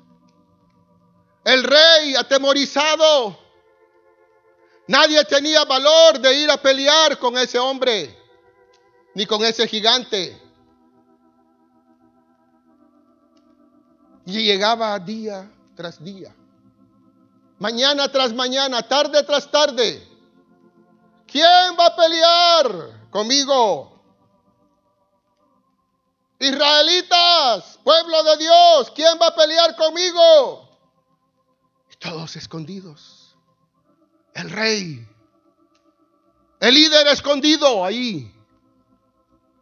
El 1.45 1.63
rey 1.63 2.17
atemorizado 2.17 3.39
Nadie 4.89 5.25
tenía 5.25 5.65
valor 5.67 6.19
de 6.19 6.35
ir 6.35 6.51
a 6.51 6.57
pelear 6.57 7.17
con 7.21 7.39
ese 7.39 7.61
hombre, 7.61 8.13
ni 9.15 9.25
con 9.25 9.45
ese 9.45 9.69
gigante. 9.69 10.37
Y 14.27 14.43
llegaba 14.43 14.99
día 14.99 15.49
tras 15.77 16.03
día, 16.03 16.35
mañana 17.61 18.11
tras 18.11 18.33
mañana, 18.33 18.83
tarde 18.83 19.23
tras 19.23 19.49
tarde. 19.49 20.05
¿Quién 21.25 21.77
va 21.79 21.87
a 21.87 21.95
pelear 21.95 23.11
conmigo? 23.13 24.00
Israelitas, 26.41 27.79
pueblo 27.85 28.23
de 28.25 28.37
Dios, 28.39 28.91
¿quién 28.95 29.19
va 29.21 29.29
a 29.29 29.37
pelear 29.37 29.77
conmigo? 29.77 30.69
Y 31.93 31.97
todos 31.97 32.35
escondidos 32.37 33.21
el 34.35 34.51
rey, 34.51 35.09
el 36.61 36.75
líder 36.75 37.07
escondido 37.09 37.85
ahí, 37.85 38.33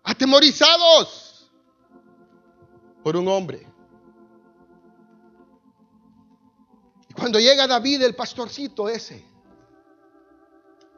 atemorizados 0.05 1.51
por 3.03 3.17
un 3.17 3.29
hombre. 3.29 3.67
Y 7.09 7.15
cuando 7.15 7.39
llega 7.39 7.67
David, 7.67 8.03
el 8.03 8.15
pastorcito 8.15 8.89
ese, 8.89 9.25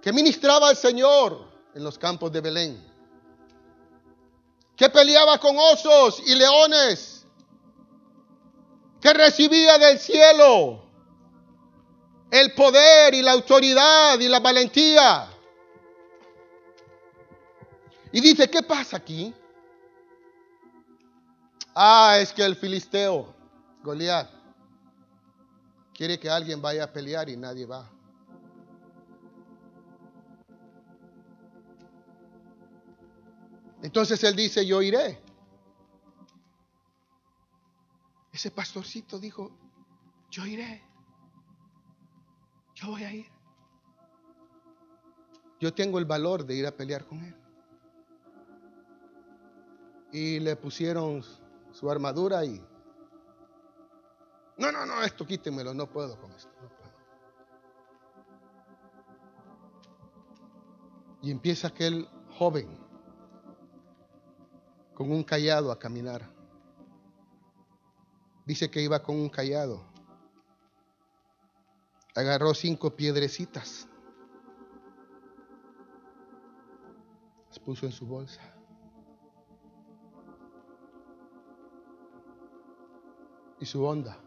que 0.03 0.13
ministraba 0.13 0.69
al 0.69 0.77
Señor 0.77 1.51
en 1.75 1.85
los 1.85 1.99
campos 1.99 2.33
de 2.33 2.41
Belén, 2.41 2.90
que 4.81 4.89
peleaba 4.89 5.37
con 5.39 5.59
osos 5.59 6.23
y 6.27 6.35
leones, 6.35 7.27
que 8.99 9.13
recibía 9.13 9.77
del 9.77 9.99
cielo 9.99 10.83
el 12.31 12.55
poder 12.55 13.13
y 13.13 13.21
la 13.21 13.33
autoridad 13.33 14.19
y 14.19 14.27
la 14.27 14.41
valentía. 14.41 15.29
Y 18.11 18.23
dice, 18.23 18.49
¿qué 18.49 18.63
pasa 18.63 18.97
aquí? 18.97 19.35
Ah, 21.75 22.17
es 22.19 22.33
que 22.33 22.43
el 22.43 22.57
filisteo, 22.57 23.35
Goliat, 23.83 24.31
quiere 25.93 26.19
que 26.19 26.31
alguien 26.31 26.63
vaya 26.63 26.85
a 26.85 26.91
pelear 26.91 27.29
y 27.29 27.37
nadie 27.37 27.67
va. 27.67 27.87
Entonces 33.83 34.23
él 34.25 34.37
dice, 34.37 34.67
yo 34.67 34.83
iré. 34.83 35.23
Ese 38.33 38.51
pastorcito 38.51 39.19
dijo, 39.19 39.51
yo 40.31 40.47
iré. 40.47 40.83
Yo 42.75 42.89
voy 42.89 43.05
a 43.05 43.13
ir. 43.13 43.27
Yo 45.59 45.75
tengo 45.75 45.99
el 45.99 46.05
valor 46.05 46.45
de 46.45 46.55
ir 46.55 46.67
a 46.67 46.73
pelear 46.73 47.07
con 47.07 47.21
él. 47.21 47.37
Y 50.13 50.41
le 50.41 50.57
pusieron 50.57 51.23
su 51.73 51.91
armadura 51.91 52.45
y... 52.45 52.61
No, 54.59 54.71
no, 54.71 54.85
no, 54.85 55.03
esto 55.03 55.27
quítemelo, 55.27 55.73
no 55.73 55.89
puedo 55.89 56.21
con 56.21 56.33
esto, 56.33 56.53
no 56.61 56.69
puedo. 56.69 56.91
Y 61.23 61.31
empieza 61.31 61.69
aquel 61.69 62.09
joven 62.31 62.90
con 65.01 65.11
un 65.13 65.25
callado 65.25 65.73
a 65.73 65.79
caminar. 65.79 66.31
Dice 68.45 68.71
que 68.71 68.83
iba 68.83 69.03
con 69.03 69.19
un 69.19 69.31
callado 69.31 69.83
agarró 72.15 72.53
cinco 72.53 72.95
piedrecitas, 72.95 73.89
las 77.49 77.59
puso 77.61 77.87
en 77.87 77.93
su 77.93 78.05
bolsa. 78.05 78.43
Y 83.59 83.65
su 83.65 83.83
onda. 83.83 84.19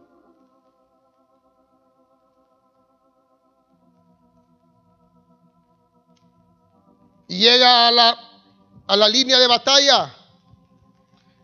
Y 7.28 7.38
llega 7.38 7.90
a 7.90 7.92
la, 7.92 8.18
a 8.88 8.98
la 8.98 9.08
línea 9.08 9.38
de 9.38 9.48
batalla 9.48 10.23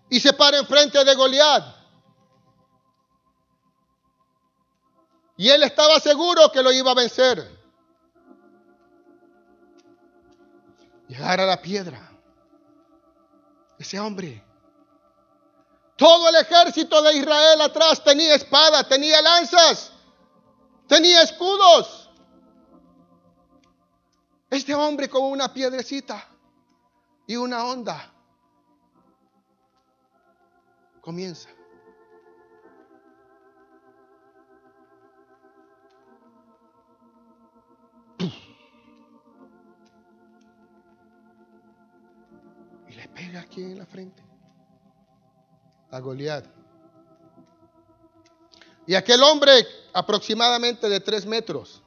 y 0.09 0.19
se 0.19 0.33
para 0.33 0.57
enfrente 0.57 1.03
de 1.03 1.15
Goliat. 1.15 1.63
Y 5.37 5.49
él 5.49 5.63
estaba 5.63 5.99
seguro 5.99 6.51
que 6.51 6.61
lo 6.61 6.71
iba 6.71 6.91
a 6.91 6.95
vencer. 6.95 7.57
Llegar 11.07 11.39
a 11.39 11.45
la 11.45 11.61
piedra. 11.61 12.11
Ese 13.77 13.99
hombre. 13.99 14.43
Todo 15.95 16.29
el 16.29 16.35
ejército 16.35 17.01
de 17.01 17.17
Israel 17.17 17.61
atrás 17.61 18.03
tenía 18.03 18.35
espada, 18.35 18.83
tenía 18.87 19.21
lanzas, 19.21 19.91
tenía 20.87 21.21
escudos. 21.21 22.09
Este 24.49 24.73
hombre 24.73 25.09
con 25.09 25.23
una 25.23 25.53
piedrecita 25.53 26.27
y 27.27 27.35
una 27.35 27.65
onda 27.65 28.13
comienza. 31.09 31.49
Y 42.87 42.93
le 42.93 43.07
pega 43.07 43.39
aquí 43.41 43.63
en 43.63 43.87
frente 43.87 44.23
a 45.89 45.99
Goliat. 45.99 46.45
Y 48.85 48.93
aquel 48.93 49.23
hombre, 49.23 49.65
aproximadamente 49.93 50.87
de 50.89 50.99
tres 50.99 51.25
metros, 51.25 51.81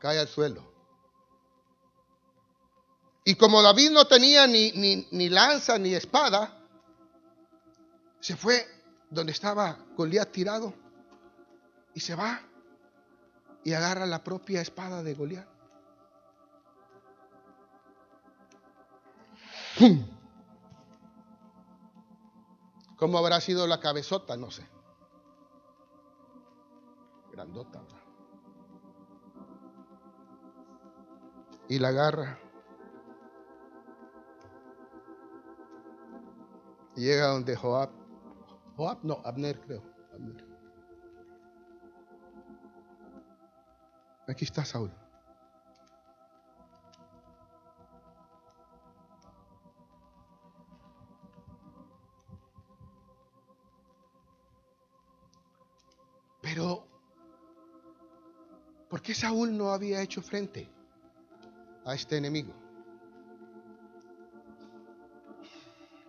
cae 0.00 0.18
al 0.18 0.26
suelo. 0.26 0.68
Y 3.22 3.36
como 3.36 3.62
David 3.62 3.92
no 3.92 4.04
tenía 4.04 4.48
ni, 4.48 4.72
ni, 4.72 5.06
ni 5.12 5.28
lanza 5.28 5.78
ni 5.78 5.94
espada, 5.94 6.58
se 8.22 8.36
fue 8.36 8.66
donde 9.10 9.32
estaba 9.32 9.76
Goliat 9.96 10.30
tirado 10.30 10.72
y 11.92 11.98
se 11.98 12.14
va 12.14 12.40
y 13.64 13.72
agarra 13.72 14.06
la 14.06 14.22
propia 14.22 14.60
espada 14.60 15.02
de 15.02 15.14
Goliat. 15.14 15.48
¿Cómo 22.96 23.18
habrá 23.18 23.40
sido 23.40 23.66
la 23.66 23.80
cabezota? 23.80 24.36
No 24.36 24.52
sé. 24.52 24.64
Grandota. 27.32 27.82
Y 31.68 31.80
la 31.80 31.88
agarra. 31.88 32.38
llega 36.96 37.28
donde 37.28 37.56
Joab. 37.56 38.01
Joab, 38.76 39.04
no, 39.04 39.20
Abner 39.24 39.60
creo. 39.60 39.82
Abner. 40.14 40.52
Aquí 44.28 44.44
está 44.44 44.64
Saúl. 44.64 44.90
Pero, 56.40 56.86
¿por 58.88 59.00
qué 59.00 59.14
Saúl 59.14 59.56
no 59.56 59.70
había 59.70 60.02
hecho 60.02 60.22
frente 60.22 60.70
a 61.84 61.94
este 61.94 62.16
enemigo? 62.16 62.52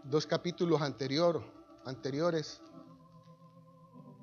Dos 0.03 0.27
capítulos 0.27 0.81
anterior, 0.81 1.43
anteriores, 1.85 2.61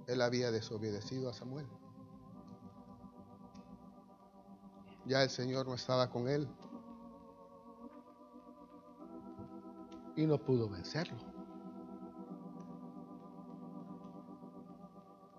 él 0.07 0.23
había 0.23 0.51
desobedecido 0.51 1.31
a 1.31 1.33
Samuel. 1.33 1.66
Ya 5.07 5.23
el 5.23 5.31
Señor 5.31 5.66
no 5.66 5.75
estaba 5.75 6.11
con 6.11 6.29
él. 6.29 6.49
Y 10.16 10.27
no 10.27 10.38
pudo 10.38 10.68
vencerlo. 10.68 11.18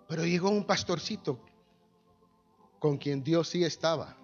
Pero 0.07 0.25
llegó 0.25 0.49
un 0.49 0.65
pastorcito 0.65 1.39
con 2.79 2.97
quien 2.97 3.23
Dios 3.23 3.47
sí 3.47 3.63
estaba. 3.63 4.17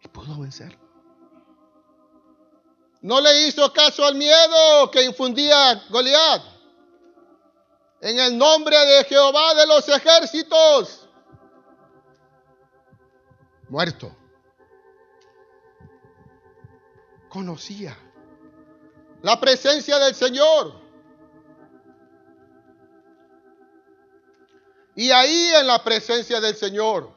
Y 0.00 0.08
pudo 0.08 0.38
vencerlo. 0.38 0.91
No 3.02 3.20
le 3.20 3.48
hizo 3.48 3.72
caso 3.72 4.04
al 4.04 4.14
miedo 4.14 4.90
que 4.90 5.02
infundía 5.02 5.84
Goliat. 5.90 6.42
En 8.00 8.18
el 8.18 8.38
nombre 8.38 8.76
de 8.76 9.04
Jehová 9.04 9.54
de 9.54 9.66
los 9.66 9.88
ejércitos. 9.88 11.08
Muerto. 13.68 14.16
Conocía 17.28 17.96
la 19.22 19.40
presencia 19.40 19.98
del 19.98 20.14
Señor. 20.14 20.80
Y 24.94 25.10
ahí 25.10 25.54
en 25.54 25.66
la 25.66 25.82
presencia 25.82 26.40
del 26.40 26.54
Señor, 26.54 27.10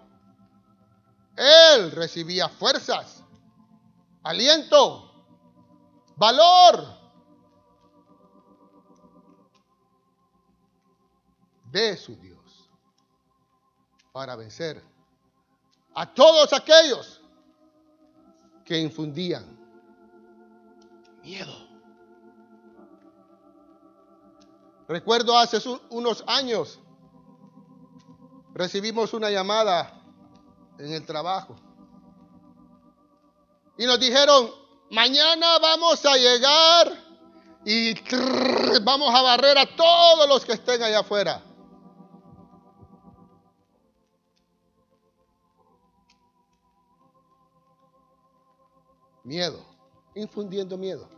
Él 1.36 1.92
recibía 1.92 2.48
fuerzas, 2.48 3.22
aliento, 4.24 5.05
valor 6.16 7.06
de 11.72 11.98
su 11.98 12.16
Dios 12.16 12.70
para 14.12 14.36
vencer 14.36 14.82
a 15.94 16.14
todos 16.14 16.54
aquellos 16.54 17.22
que 18.64 18.80
infundían 18.80 19.58
miedo. 21.22 21.66
Recuerdo 24.88 25.38
hace 25.38 25.58
unos 25.90 26.24
años 26.28 26.80
recibimos 28.54 29.14
una 29.14 29.30
llamada 29.30 30.02
en 30.78 30.94
el 30.94 31.06
trabajo. 31.06 31.56
Y 33.78 33.86
nos 33.86 34.00
dijeron, 34.00 34.50
mañana 34.92 35.60
vamos 35.60 36.06
a 36.06 36.16
llegar 36.16 36.94
y 37.66 37.94
vamos 38.82 39.14
a 39.14 39.22
barrer 39.22 39.58
a 39.58 39.76
todos 39.76 40.28
los 40.28 40.46
que 40.46 40.54
estén 40.54 40.82
allá 40.82 41.00
afuera. 41.00 41.44
Miedo, 49.24 49.66
infundiendo 50.14 50.78
miedo. 50.78 51.10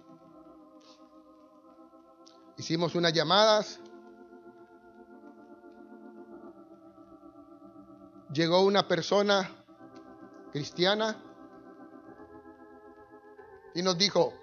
Hicimos 2.58 2.96
unas 2.96 3.12
llamadas 3.12 3.80
llegó 8.32 8.62
una 8.62 8.88
persona 8.88 9.50
cristiana 10.52 11.18
y 13.78 13.84
nos 13.84 13.96
dijo, 13.96 14.34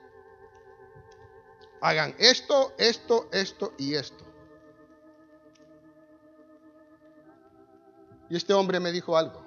hagan 1.80 2.14
esto, 2.20 2.72
esto, 2.78 3.28
esto 3.32 3.72
y 3.76 3.94
esto. 3.94 4.24
Y 8.30 8.36
este 8.36 8.54
hombre 8.54 8.78
me 8.78 8.92
dijo 8.92 9.16
algo, 9.16 9.44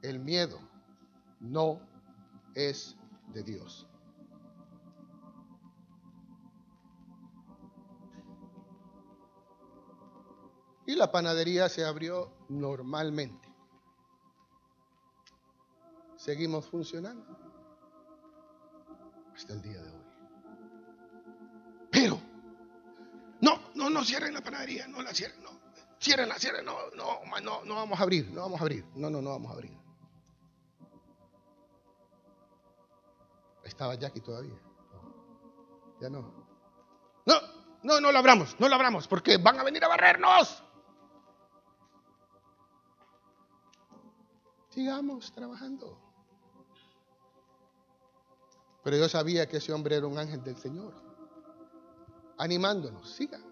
el 0.00 0.20
miedo 0.20 0.60
no 1.40 1.80
es 2.54 2.94
de 3.32 3.42
Dios. 3.42 3.88
Y 10.86 10.94
la 10.94 11.10
panadería 11.10 11.68
se 11.68 11.84
abrió 11.84 12.30
normalmente. 12.48 13.52
Seguimos 16.16 16.64
funcionando 16.66 17.43
hasta 19.44 19.52
el 19.52 19.62
día 19.62 19.82
de 19.82 19.90
hoy. 19.90 20.02
Pero, 21.90 22.18
no, 23.42 23.60
no, 23.74 23.90
no 23.90 24.04
cierren 24.04 24.32
la 24.32 24.40
panadería, 24.40 24.88
no 24.88 25.02
la 25.02 25.12
cierren, 25.12 25.42
no. 25.42 25.50
Ciérrenla, 26.00 26.38
cierren, 26.38 26.64
no, 26.64 26.76
no, 26.96 27.20
no, 27.42 27.64
no 27.64 27.74
vamos 27.74 28.00
a 28.00 28.02
abrir, 28.02 28.30
no 28.30 28.40
vamos 28.40 28.58
a 28.60 28.62
abrir, 28.62 28.84
no, 28.94 29.10
no, 29.10 29.20
no 29.20 29.30
vamos 29.30 29.50
a 29.50 29.54
abrir. 29.54 29.76
Estaba 33.64 33.94
Jackie 33.94 34.20
todavía. 34.20 34.58
Ya 36.00 36.08
no. 36.08 36.22
No, 37.26 37.34
no, 37.82 38.00
no 38.00 38.12
lo 38.12 38.18
abramos, 38.18 38.58
no 38.58 38.68
lo 38.68 38.74
abramos, 38.74 39.06
porque 39.08 39.36
van 39.36 39.58
a 39.58 39.62
venir 39.62 39.84
a 39.84 39.88
barrernos. 39.88 40.62
Sigamos 44.70 45.32
trabajando. 45.32 46.03
Pero 48.84 48.98
yo 48.98 49.08
sabía 49.08 49.48
que 49.48 49.56
ese 49.56 49.72
hombre 49.72 49.96
era 49.96 50.06
un 50.06 50.18
ángel 50.18 50.44
del 50.44 50.56
Señor, 50.58 50.92
animándonos, 52.36 53.10
sigan. 53.10 53.42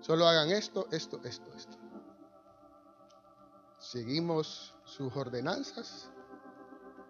Solo 0.00 0.26
hagan 0.26 0.50
esto, 0.50 0.88
esto, 0.90 1.20
esto, 1.22 1.52
esto. 1.54 1.78
Seguimos 3.78 4.74
sus 4.84 5.16
ordenanzas, 5.16 6.10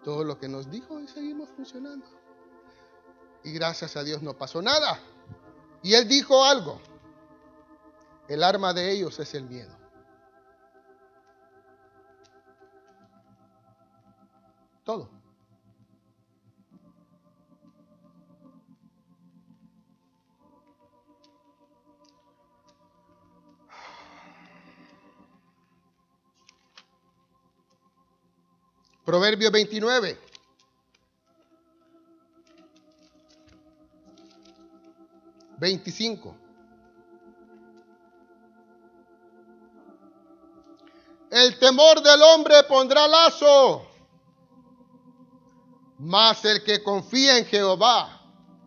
todo 0.03 0.23
lo 0.23 0.37
que 0.37 0.47
nos 0.47 0.69
dijo 0.69 0.99
y 0.99 1.07
seguimos 1.07 1.49
funcionando. 1.49 2.05
Y 3.43 3.51
gracias 3.53 3.97
a 3.97 4.03
Dios 4.03 4.21
no 4.21 4.37
pasó 4.37 4.61
nada. 4.61 4.99
Y 5.81 5.95
él 5.95 6.07
dijo 6.07 6.45
algo. 6.45 6.79
El 8.27 8.43
arma 8.43 8.73
de 8.73 8.91
ellos 8.91 9.19
es 9.19 9.33
el 9.33 9.45
miedo. 9.45 9.75
Todo. 14.83 15.09
Proverbio 29.05 29.51
29. 29.51 30.17
Veinticinco. 35.57 36.37
El 41.29 41.57
temor 41.57 42.01
del 42.01 42.21
hombre 42.21 42.63
pondrá 42.63 43.07
lazo, 43.07 43.87
mas 45.97 46.45
el 46.45 46.63
que 46.63 46.83
confía 46.83 47.39
en 47.39 47.45
Jehová 47.45 48.21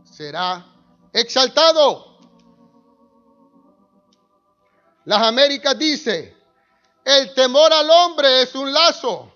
será 0.04 0.66
exaltado. 1.12 2.18
Las 5.04 5.22
Américas 5.22 5.78
dice, 5.78 6.36
el 7.04 7.32
temor 7.34 7.72
al 7.72 7.88
hombre 7.88 8.42
es 8.42 8.54
un 8.54 8.72
lazo 8.72 9.35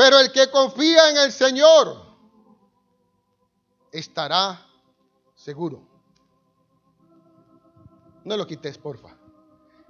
pero 0.00 0.18
el 0.18 0.32
que 0.32 0.50
confía 0.50 1.10
en 1.10 1.18
el 1.18 1.30
Señor 1.30 1.94
estará 3.92 4.66
seguro. 5.34 5.82
No 8.24 8.34
lo 8.38 8.46
quites, 8.46 8.78
porfa. 8.78 9.14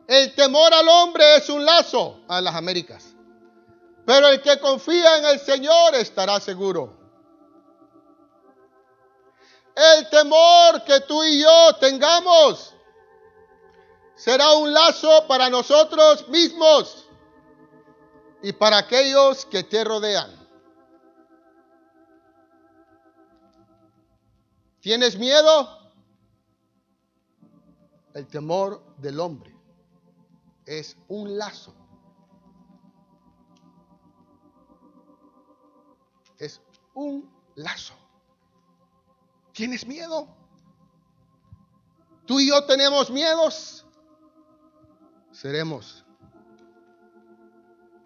El 0.08 0.34
temor 0.34 0.74
al 0.74 0.88
hombre 0.88 1.36
es 1.36 1.48
un 1.48 1.64
lazo 1.64 2.22
a 2.26 2.40
las 2.40 2.56
Américas. 2.56 3.14
Pero 4.04 4.26
el 4.26 4.42
que 4.42 4.58
confía 4.58 5.18
en 5.18 5.26
el 5.26 5.38
Señor 5.38 5.94
estará 5.94 6.40
seguro. 6.40 6.92
El 9.76 10.10
temor 10.10 10.82
que 10.82 11.02
tú 11.02 11.22
y 11.22 11.40
yo 11.40 11.76
tengamos 11.78 12.74
será 14.16 14.54
un 14.54 14.72
lazo 14.74 15.28
para 15.28 15.48
nosotros 15.48 16.26
mismos 16.26 17.06
y 18.42 18.52
para 18.52 18.78
aquellos 18.78 19.44
que 19.46 19.64
te 19.64 19.84
rodean. 19.84 20.30
¿Tienes 24.80 25.18
miedo? 25.18 25.78
El 28.14 28.26
temor 28.26 28.96
del 28.96 29.20
hombre 29.20 29.54
es 30.64 30.96
un 31.08 31.36
lazo. 31.36 31.74
Es 36.38 36.60
un 36.94 37.30
lazo. 37.56 37.94
¿Tienes 39.52 39.86
miedo? 39.86 40.26
Tú 42.26 42.40
y 42.40 42.48
yo 42.48 42.64
tenemos 42.64 43.10
miedos. 43.10 43.84
Seremos 45.32 45.99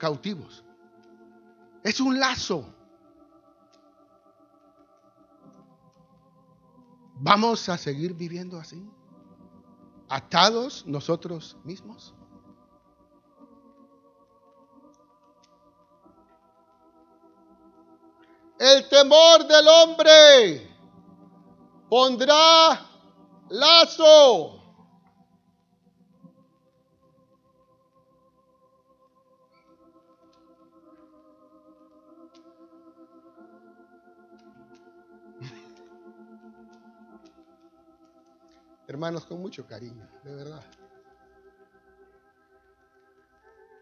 cautivos. 0.04 0.62
Es 1.82 1.98
un 1.98 2.20
lazo. 2.20 2.62
¿Vamos 7.14 7.70
a 7.70 7.78
seguir 7.78 8.12
viviendo 8.12 8.58
así? 8.58 8.86
¿Atados 10.10 10.84
nosotros 10.86 11.56
mismos? 11.64 12.14
El 18.58 18.86
temor 18.90 19.46
del 19.46 19.66
hombre 19.66 20.76
pondrá 21.88 22.78
lazo. 23.48 24.63
Hermanos, 38.94 39.26
con 39.26 39.40
mucho 39.40 39.66
cariño, 39.66 40.08
de 40.22 40.36
verdad. 40.36 40.64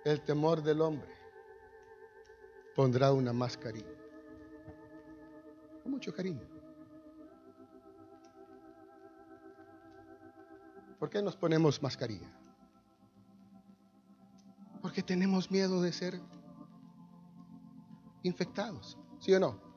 El 0.07 0.22
temor 0.22 0.62
del 0.62 0.81
hombre 0.81 1.14
pondrá 2.75 3.12
una 3.12 3.31
mascarilla 3.31 3.94
con 5.83 5.92
mucho 5.92 6.14
cariño. 6.14 6.40
¿Por 10.98 11.11
qué 11.11 11.20
nos 11.20 11.37
ponemos 11.37 11.83
mascarilla? 11.83 12.33
Porque 14.81 15.03
tenemos 15.03 15.51
miedo 15.51 15.83
de 15.83 15.92
ser 15.92 16.18
infectados, 18.22 18.96
¿sí 19.20 19.35
o 19.35 19.40
no? 19.40 19.71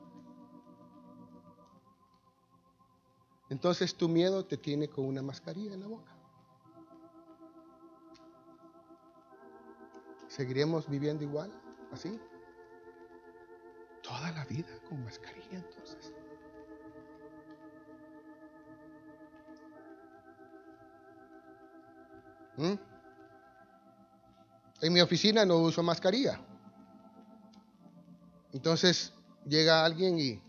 Entonces 3.48 3.94
tu 3.94 4.08
miedo 4.08 4.44
te 4.44 4.56
tiene 4.56 4.88
con 4.88 5.06
una 5.06 5.22
mascarilla 5.22 5.74
en 5.74 5.80
la 5.80 5.86
boca. 5.86 6.12
¿Seguiremos 10.28 10.88
viviendo 10.88 11.22
igual? 11.22 11.52
¿Así? 11.92 12.20
Toda 14.02 14.32
la 14.32 14.44
vida 14.44 14.78
con 14.88 15.02
mascarilla 15.04 15.58
entonces. 15.58 16.12
¿Mm? 22.56 22.74
En 24.82 24.92
mi 24.92 25.00
oficina 25.00 25.44
no 25.44 25.58
uso 25.58 25.82
mascarilla. 25.82 26.40
Entonces 28.52 29.12
llega 29.46 29.84
alguien 29.84 30.18
y 30.18 30.42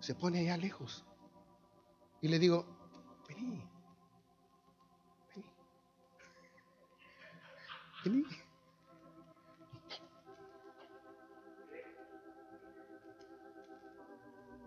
se 0.00 0.14
pone 0.14 0.40
allá 0.40 0.56
lejos. 0.56 1.04
Y 2.26 2.28
le 2.28 2.40
digo, 2.40 2.66
vení, 3.28 3.62
vení, 5.32 5.44
vení. 8.04 8.24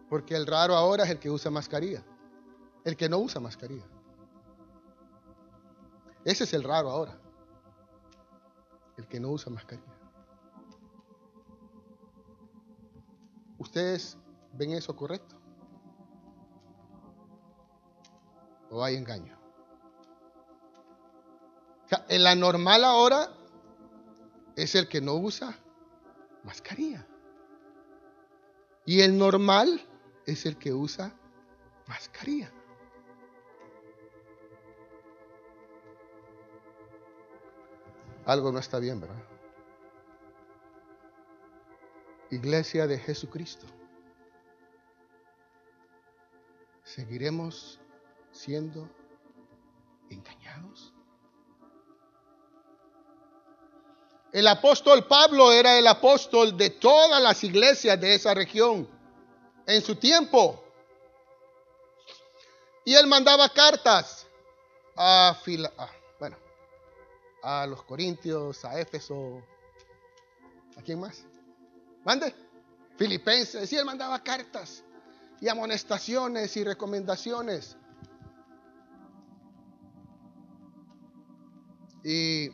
Porque 0.07 0.37
el 0.37 0.47
raro 0.47 0.73
ahora 0.73 1.03
es 1.03 1.09
el 1.09 1.19
que 1.19 1.29
usa 1.29 1.51
mascarilla. 1.51 2.01
El 2.85 2.95
que 2.95 3.09
no 3.09 3.17
usa 3.17 3.41
mascarilla. 3.41 3.85
Ese 6.23 6.45
es 6.45 6.53
el 6.53 6.63
raro 6.63 6.89
ahora. 6.89 7.19
El 8.95 9.05
que 9.05 9.19
no 9.19 9.31
usa 9.31 9.51
mascarilla. 9.51 9.99
¿Ustedes 13.57 14.17
ven 14.53 14.71
eso 14.71 14.95
correcto? 14.95 15.38
¿O 18.69 18.83
hay 18.83 18.95
engaño? 18.95 19.37
O 21.85 21.87
sea, 21.89 22.05
en 22.07 22.23
la 22.23 22.35
normal 22.35 22.83
ahora 22.83 23.29
es 24.55 24.75
el 24.75 24.87
que 24.87 25.01
no 25.01 25.15
usa 25.15 25.57
mascarilla. 26.43 27.05
Y 28.85 29.01
el 29.01 29.17
normal 29.17 29.81
es 30.25 30.45
el 30.45 30.57
que 30.57 30.73
usa 30.73 31.13
mascarilla. 31.87 32.51
Algo 38.25 38.51
no 38.51 38.59
está 38.59 38.77
bien, 38.77 39.01
¿verdad? 39.01 39.23
Iglesia 42.29 42.85
de 42.85 42.99
Jesucristo. 42.99 43.65
¿Seguiremos 46.83 47.79
siendo 48.31 48.89
engañados? 50.09 50.93
El 54.31 54.47
apóstol 54.47 55.07
Pablo 55.07 55.51
era 55.51 55.77
el 55.77 55.87
apóstol 55.87 56.55
de 56.55 56.69
todas 56.69 57.21
las 57.21 57.43
iglesias 57.43 57.99
de 57.99 58.13
esa 58.13 58.33
región 58.33 58.87
en 59.65 59.81
su 59.81 59.95
tiempo. 59.95 60.63
Y 62.85 62.93
él 62.93 63.07
mandaba 63.07 63.49
cartas 63.49 64.27
a, 64.95 65.35
Fila, 65.43 65.71
bueno, 66.19 66.37
a 67.41 67.65
los 67.65 67.83
Corintios, 67.83 68.63
a 68.65 68.79
Éfeso, 68.79 69.41
¿a 70.77 70.81
quién 70.81 70.99
más? 70.99 71.25
Mande, 72.03 72.33
Filipenses, 72.97 73.71
y 73.71 73.77
él 73.77 73.85
mandaba 73.85 74.23
cartas 74.23 74.83
y 75.41 75.47
amonestaciones 75.47 76.55
y 76.57 76.63
recomendaciones. 76.63 77.77
Y 82.03 82.49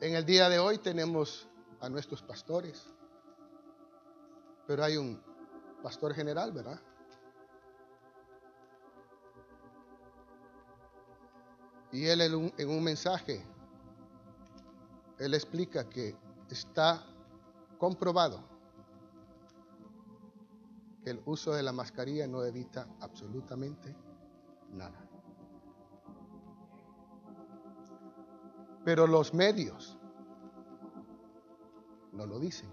en 0.00 0.14
el 0.14 0.24
día 0.24 0.48
de 0.48 0.58
hoy 0.60 0.78
tenemos 0.78 1.48
a 1.80 1.88
nuestros 1.88 2.22
pastores, 2.22 2.86
pero 4.66 4.84
hay 4.84 4.96
un 4.96 5.20
pastor 5.82 6.14
general, 6.14 6.52
¿verdad? 6.52 6.80
Y 11.92 12.06
él 12.06 12.20
en 12.20 12.34
un, 12.36 12.52
en 12.56 12.70
un, 12.70 12.84
mensaje, 12.84 13.44
él 15.18 15.34
explica 15.34 15.88
que 15.88 16.16
está 16.48 17.04
comprobado 17.78 18.44
que 21.02 21.10
el 21.10 21.20
uso 21.24 21.52
de 21.52 21.64
la 21.64 21.72
mascarilla 21.72 22.28
no 22.28 22.44
evita 22.44 22.86
absolutamente 23.00 23.96
nada. 24.70 25.09
Pero 28.84 29.06
los 29.06 29.34
medios 29.34 29.98
no 32.12 32.26
lo 32.26 32.38
dicen. 32.38 32.70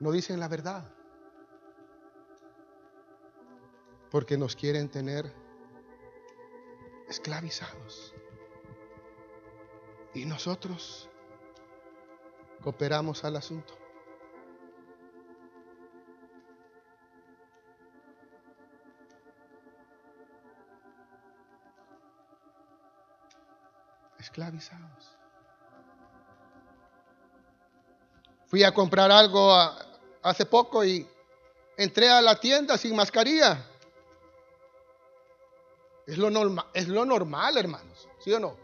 No 0.00 0.12
dicen 0.12 0.40
la 0.40 0.48
verdad. 0.48 0.92
Porque 4.10 4.36
nos 4.36 4.54
quieren 4.54 4.88
tener 4.88 5.32
esclavizados. 7.08 8.14
Y 10.14 10.24
nosotros 10.24 11.10
cooperamos 12.62 13.24
al 13.24 13.36
asunto. 13.36 13.85
Esclavizados. 24.26 25.16
Fui 28.46 28.64
a 28.64 28.74
comprar 28.74 29.08
algo 29.08 29.54
hace 30.20 30.44
poco 30.46 30.84
y 30.84 31.06
entré 31.76 32.10
a 32.10 32.20
la 32.20 32.34
tienda 32.34 32.76
sin 32.76 32.96
mascarilla. 32.96 33.64
Es 36.08 36.18
lo, 36.18 36.28
normal, 36.28 36.66
es 36.74 36.88
lo 36.88 37.04
normal, 37.04 37.56
hermanos, 37.56 38.08
¿sí 38.18 38.32
o 38.32 38.40
no? 38.40 38.56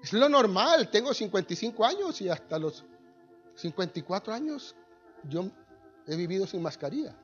Es 0.00 0.12
lo 0.12 0.28
normal. 0.28 0.88
Tengo 0.88 1.12
55 1.12 1.84
años 1.84 2.20
y 2.20 2.28
hasta 2.28 2.56
los 2.56 2.84
54 3.56 4.32
años 4.32 4.76
yo 5.24 5.46
he 6.06 6.14
vivido 6.14 6.46
sin 6.46 6.62
mascarilla. 6.62 7.16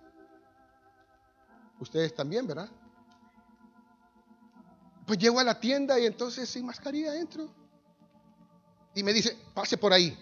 Ustedes 1.79 2.13
también, 2.17 2.49
¿verdad? 2.49 2.69
Pues 5.09 5.19
llego 5.19 5.41
a 5.41 5.45
la 5.45 5.59
tienda 5.59 5.99
y 5.99 6.05
entonces 6.05 6.51
sin 6.51 6.67
mascarilla 6.67 7.19
entro. 7.19 7.49
Y 8.95 9.03
me 9.03 9.15
dice, 9.15 9.39
pase 9.55 9.79
por 9.79 9.91
ahí. 9.91 10.15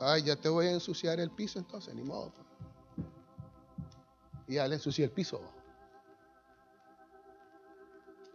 Ay, 0.00 0.24
ya 0.24 0.34
te 0.34 0.48
voy 0.48 0.66
a 0.66 0.72
ensuciar 0.72 1.20
el 1.20 1.30
piso 1.30 1.60
entonces, 1.60 1.94
ni 1.94 2.02
modo. 2.02 2.32
Y 4.48 4.54
ya 4.54 4.66
le 4.66 4.74
ensucié 4.74 5.04
el 5.04 5.12
piso. 5.12 5.40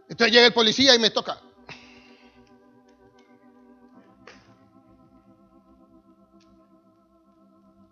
Entonces 0.07 0.33
llega 0.33 0.47
el 0.47 0.53
policía 0.53 0.95
y 0.95 0.99
me 0.99 1.09
toca. 1.09 1.37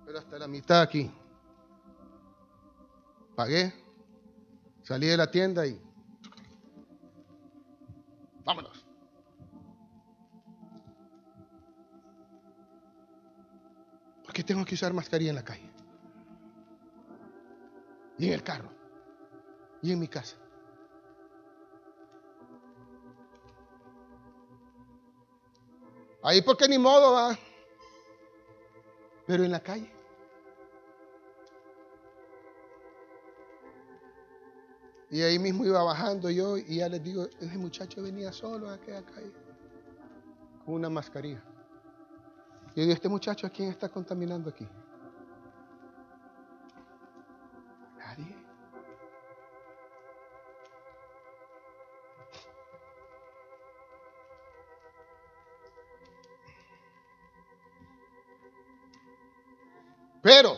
Pero 0.05 0.19
hasta 0.19 0.39
la 0.39 0.47
mitad 0.47 0.81
aquí. 0.81 1.11
Pagué, 3.35 3.73
salí 4.81 5.07
de 5.07 5.17
la 5.17 5.29
tienda 5.29 5.67
y 5.67 5.84
tengo 14.45 14.63
que 14.63 14.75
usar 14.75 14.93
mascarilla 14.93 15.31
en 15.31 15.35
la 15.35 15.43
calle? 15.43 15.69
Y 18.17 18.27
en 18.27 18.33
el 18.33 18.43
carro. 18.43 18.69
Y 19.81 19.91
en 19.91 19.99
mi 19.99 20.07
casa. 20.07 20.37
Ahí 26.23 26.41
porque 26.41 26.67
ni 26.67 26.77
modo 26.77 27.13
va. 27.13 27.37
Pero 29.27 29.43
en 29.43 29.51
la 29.51 29.59
calle. 29.59 29.91
Y 35.09 35.21
ahí 35.21 35.39
mismo 35.39 35.65
iba 35.65 35.83
bajando 35.83 36.29
yo 36.29 36.57
y 36.57 36.77
ya 36.77 36.89
les 36.89 37.01
digo, 37.03 37.27
ese 37.39 37.57
muchacho 37.57 38.01
venía 38.01 38.31
solo 38.31 38.69
a 38.69 38.73
aquella 38.73 39.05
calle 39.05 39.31
con 40.65 40.73
una 40.73 40.89
mascarilla. 40.89 41.43
Y 42.75 42.79
yo 42.79 42.83
digo, 42.83 42.93
este 42.93 43.07
muchacho, 43.07 43.47
¿a 43.47 43.49
quién 43.49 43.69
está 43.69 43.87
contaminando 43.87 44.49
aquí? 44.49 44.67
Nadie. 47.97 48.35
Pero 60.21 60.57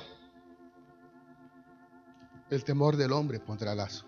el 2.50 2.64
temor 2.64 2.96
del 2.96 3.12
hombre 3.12 3.40
pondrá 3.40 3.76
lazo. 3.76 4.08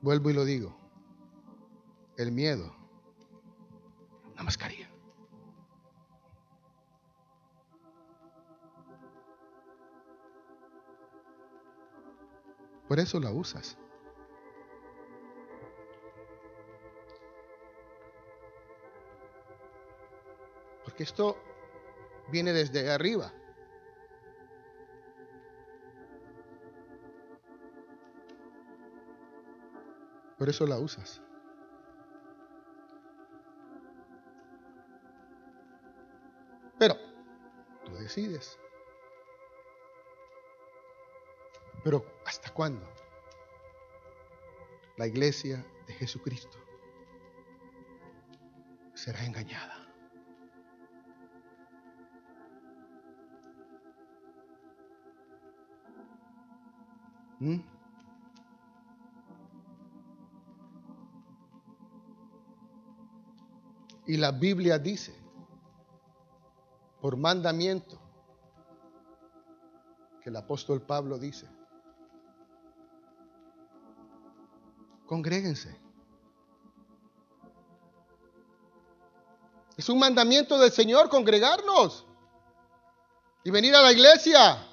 Vuelvo 0.00 0.30
y 0.30 0.32
lo 0.34 0.44
digo. 0.44 0.79
El 2.20 2.32
miedo. 2.32 2.70
Una 4.34 4.42
mascarilla. 4.42 4.90
Por 12.86 13.00
eso 13.00 13.18
la 13.20 13.30
usas. 13.30 13.78
Porque 20.84 21.04
esto 21.04 21.38
viene 22.30 22.52
desde 22.52 22.92
arriba. 22.92 23.32
Por 30.36 30.50
eso 30.50 30.66
la 30.66 30.78
usas. 30.78 31.22
Pero 41.84 42.04
¿hasta 42.26 42.52
cuándo? 42.52 42.86
La 44.96 45.06
iglesia 45.06 45.64
de 45.86 45.94
Jesucristo 45.94 46.58
será 48.94 49.24
engañada. 49.24 49.76
¿Mm? 57.38 57.60
Y 64.06 64.16
la 64.16 64.32
Biblia 64.32 64.78
dice, 64.78 65.14
por 67.00 67.16
mandamiento, 67.16 67.99
el 70.30 70.36
apóstol 70.36 70.80
Pablo 70.80 71.18
dice, 71.18 71.48
congréguense. 75.06 75.76
Es 79.76 79.88
un 79.88 79.98
mandamiento 79.98 80.56
del 80.58 80.70
Señor 80.70 81.08
congregarnos 81.08 82.06
y 83.42 83.50
venir 83.50 83.74
a 83.74 83.82
la 83.82 83.92
iglesia. 83.92 84.66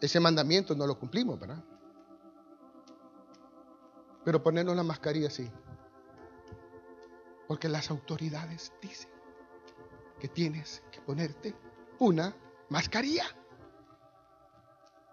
Ese 0.00 0.20
mandamiento 0.20 0.74
no 0.74 0.86
lo 0.86 0.98
cumplimos, 0.98 1.38
¿verdad? 1.38 1.62
Pero 4.24 4.42
ponernos 4.42 4.74
la 4.76 4.82
mascarilla 4.82 5.28
sí. 5.28 5.50
Porque 7.46 7.68
las 7.68 7.90
autoridades 7.90 8.72
dicen 8.80 9.10
que 10.20 10.28
tienes 10.28 10.82
que 10.90 11.00
ponerte 11.00 11.54
una 11.98 12.34
mascarilla. 12.68 13.26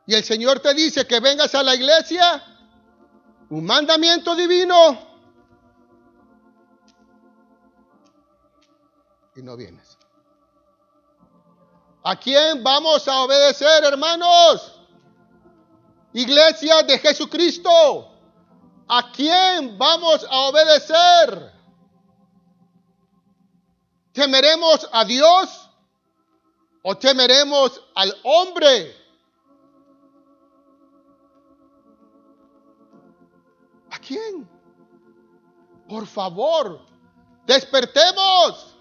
Y 0.05 0.15
el 0.15 0.23
Señor 0.23 0.59
te 0.59 0.73
dice 0.73 1.05
que 1.07 1.19
vengas 1.19 1.53
a 1.55 1.63
la 1.63 1.75
iglesia, 1.75 2.43
un 3.49 3.65
mandamiento 3.65 4.35
divino, 4.35 5.13
y 9.35 9.41
no 9.41 9.55
vienes. 9.55 9.97
¿A 12.03 12.19
quién 12.19 12.63
vamos 12.63 13.07
a 13.07 13.21
obedecer, 13.21 13.83
hermanos? 13.85 14.81
Iglesia 16.13 16.83
de 16.83 16.99
Jesucristo, 16.99 18.11
¿a 18.87 19.11
quién 19.11 19.77
vamos 19.77 20.25
a 20.29 20.39
obedecer? 20.49 21.53
¿Temeremos 24.13 24.87
a 24.91 25.03
Dios 25.03 25.69
o 26.83 26.95
temeremos 26.95 27.83
al 27.95 28.15
hombre? 28.23 28.95
¿A 33.89 33.97
quién? 33.97 34.47
Por 35.89 36.05
favor, 36.05 36.85
despertemos. 37.45 38.75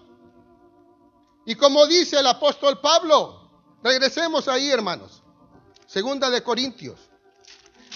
Y 1.45 1.55
como 1.55 1.87
dice 1.87 2.19
el 2.19 2.27
apóstol 2.27 2.79
Pablo, 2.79 3.49
regresemos 3.81 4.47
ahí, 4.47 4.69
hermanos. 4.69 5.23
Segunda 5.87 6.29
de 6.29 6.43
Corintios. 6.43 7.09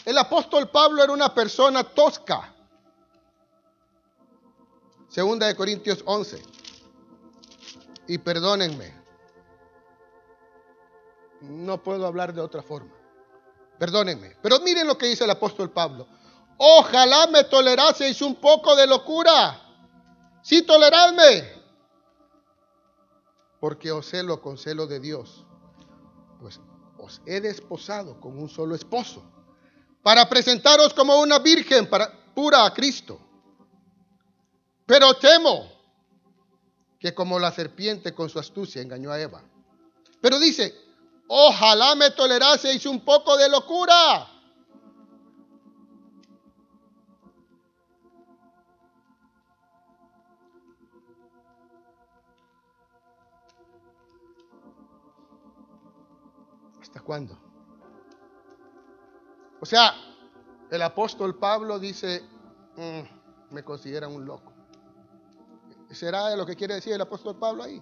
El 0.06 0.18
apóstol 0.18 0.70
Pablo 0.70 1.04
era 1.04 1.14
una 1.14 1.34
persona 1.34 1.84
tosca. 1.84 2.54
Segunda 5.08 5.48
de 5.48 5.56
Corintios 5.56 6.02
11. 6.06 6.57
Y 8.08 8.18
perdónenme. 8.18 8.93
No 11.41 11.84
puedo 11.84 12.08
hablar 12.08 12.34
de 12.34 12.41
otra 12.41 12.62
forma. 12.64 12.93
Perdónenme. 13.78 14.36
Pero 14.41 14.60
miren 14.62 14.88
lo 14.88 14.97
que 14.97 15.08
dice 15.08 15.24
el 15.24 15.30
apóstol 15.30 15.72
Pablo. 15.72 16.08
Ojalá 16.58 17.28
me 17.28 17.43
toleraseis 17.43 18.22
un 18.22 18.36
poco 18.36 18.76
de 18.76 18.88
locura. 18.88 19.62
Sí, 20.41 20.64
toleradme. 20.64 21.58
Porque 23.60 23.91
os 23.91 24.08
celo 24.08 24.41
con 24.41 24.58
celo 24.58 24.88
de 24.88 24.99
Dios. 24.99 25.45
Pues 26.39 26.60
os 26.97 27.22
he 27.26 27.41
desposado 27.41 28.20
con 28.20 28.38
un 28.39 28.49
solo 28.49 28.74
esposo. 28.74 29.24
Para 30.01 30.28
presentaros 30.28 30.93
como 30.93 31.20
una 31.20 31.39
virgen 31.39 31.89
para, 31.89 32.12
pura 32.34 32.66
a 32.66 32.74
Cristo. 32.74 33.20
Pero 34.86 35.14
temo 35.16 35.76
que 37.00 37.14
como 37.14 37.39
la 37.39 37.52
serpiente 37.52 38.14
con 38.14 38.30
su 38.30 38.39
astucia 38.39 38.82
engañó 38.82 39.12
a 39.12 39.20
Eva. 39.20 39.43
Pero 40.22 40.39
dice, 40.39 40.74
ojalá 41.28 41.95
me 41.95 42.12
toleraseis 42.12 42.86
un 42.86 43.04
poco 43.06 43.38
de 43.38 43.50
locura. 43.50 44.28
¿Hasta 56.82 57.00
cuándo? 57.02 57.38
O 59.60 59.66
sea, 59.66 59.93
el 60.72 60.82
apóstol 60.82 61.38
Pablo 61.38 61.80
dice, 61.80 62.24
mm, 62.76 63.54
me 63.54 63.64
consideran 63.64 64.14
un 64.14 64.26
loco. 64.26 64.57
¿Será 65.92 66.36
lo 66.36 66.46
que 66.46 66.56
quiere 66.56 66.76
decir 66.76 66.94
el 66.94 67.02
apóstol 67.02 67.38
Pablo 67.38 67.64
ahí? 67.64 67.82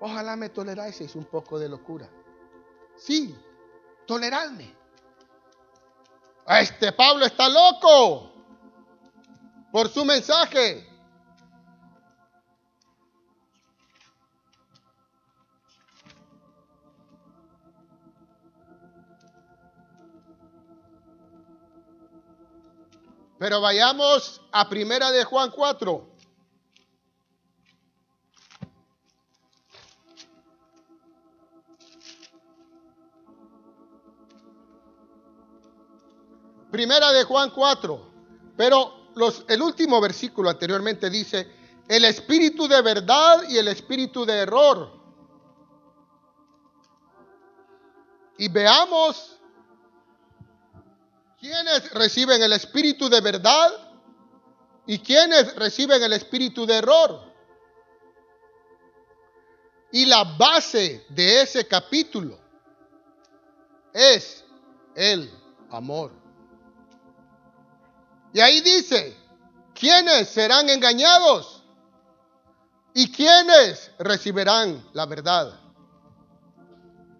Ojalá 0.00 0.36
me 0.36 0.48
toleráis 0.48 1.14
un 1.14 1.24
poco 1.24 1.58
de 1.58 1.68
locura. 1.68 2.08
Sí, 2.96 3.34
toleradme. 4.06 4.74
Este 6.46 6.92
Pablo 6.92 7.24
está 7.24 7.48
loco 7.48 8.30
por 9.72 9.88
su 9.88 10.04
mensaje. 10.04 10.86
Pero 23.38 23.60
vayamos 23.60 24.40
a 24.52 24.68
primera 24.68 25.10
de 25.10 25.24
Juan 25.24 25.50
4. 25.50 26.13
Primera 36.74 37.12
de 37.12 37.22
Juan 37.22 37.50
4. 37.50 38.12
Pero 38.56 39.12
los, 39.14 39.44
el 39.46 39.62
último 39.62 40.00
versículo 40.00 40.50
anteriormente 40.50 41.08
dice, 41.08 41.48
el 41.86 42.04
espíritu 42.04 42.66
de 42.66 42.82
verdad 42.82 43.44
y 43.48 43.58
el 43.58 43.68
espíritu 43.68 44.26
de 44.26 44.38
error. 44.38 44.90
Y 48.38 48.48
veamos 48.48 49.38
quiénes 51.38 51.92
reciben 51.92 52.42
el 52.42 52.52
espíritu 52.52 53.08
de 53.08 53.20
verdad 53.20 53.70
y 54.84 54.98
quiénes 54.98 55.54
reciben 55.54 56.02
el 56.02 56.12
espíritu 56.12 56.66
de 56.66 56.74
error. 56.74 57.32
Y 59.92 60.06
la 60.06 60.24
base 60.24 61.06
de 61.08 61.42
ese 61.42 61.68
capítulo 61.68 62.36
es 63.92 64.44
el 64.96 65.30
amor. 65.70 66.23
Y 68.34 68.40
ahí 68.40 68.60
dice, 68.62 69.16
¿quiénes 69.72 70.28
serán 70.28 70.68
engañados? 70.68 71.62
¿Y 72.92 73.10
quiénes 73.12 73.92
recibirán 73.96 74.84
la 74.92 75.06
verdad? 75.06 75.60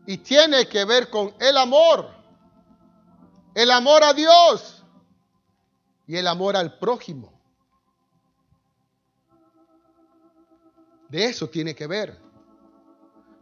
Y 0.07 0.19
tiene 0.19 0.69
que 0.69 0.85
ver 0.85 1.09
con 1.11 1.33
el 1.39 1.57
amor. 1.57 2.11
El 3.55 3.71
amor 3.71 4.03
a 4.03 4.13
Dios 4.13 4.83
y 6.09 6.17
el 6.17 6.27
amor 6.27 6.57
al 6.57 6.81
prójimo. 6.81 7.33
De 11.09 11.27
eso 11.27 11.49
tiene 11.49 11.77
que 11.77 11.87
ver. 11.87 12.21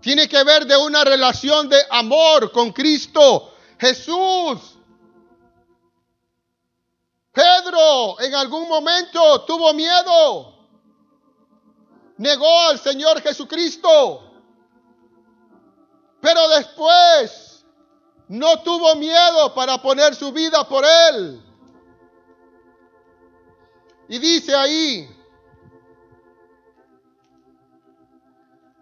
Tiene 0.02 0.28
que 0.28 0.44
ver 0.44 0.66
de 0.66 0.76
una 0.76 1.04
relación 1.04 1.70
de 1.70 1.78
amor 1.90 2.52
con 2.52 2.70
Cristo 2.70 3.54
Jesús. 3.78 4.76
Pedro 7.32 8.20
en 8.20 8.34
algún 8.34 8.68
momento 8.68 9.44
tuvo 9.44 9.72
miedo. 9.72 10.52
Negó 12.18 12.60
al 12.68 12.78
Señor 12.78 13.20
Jesucristo. 13.22 14.30
Pero 16.20 16.48
después 16.48 17.64
no 18.28 18.62
tuvo 18.62 18.94
miedo 18.96 19.54
para 19.54 19.80
poner 19.80 20.14
su 20.14 20.30
vida 20.32 20.66
por 20.68 20.84
Él. 20.84 21.42
Y 24.08 24.18
dice 24.18 24.54
ahí, 24.54 25.08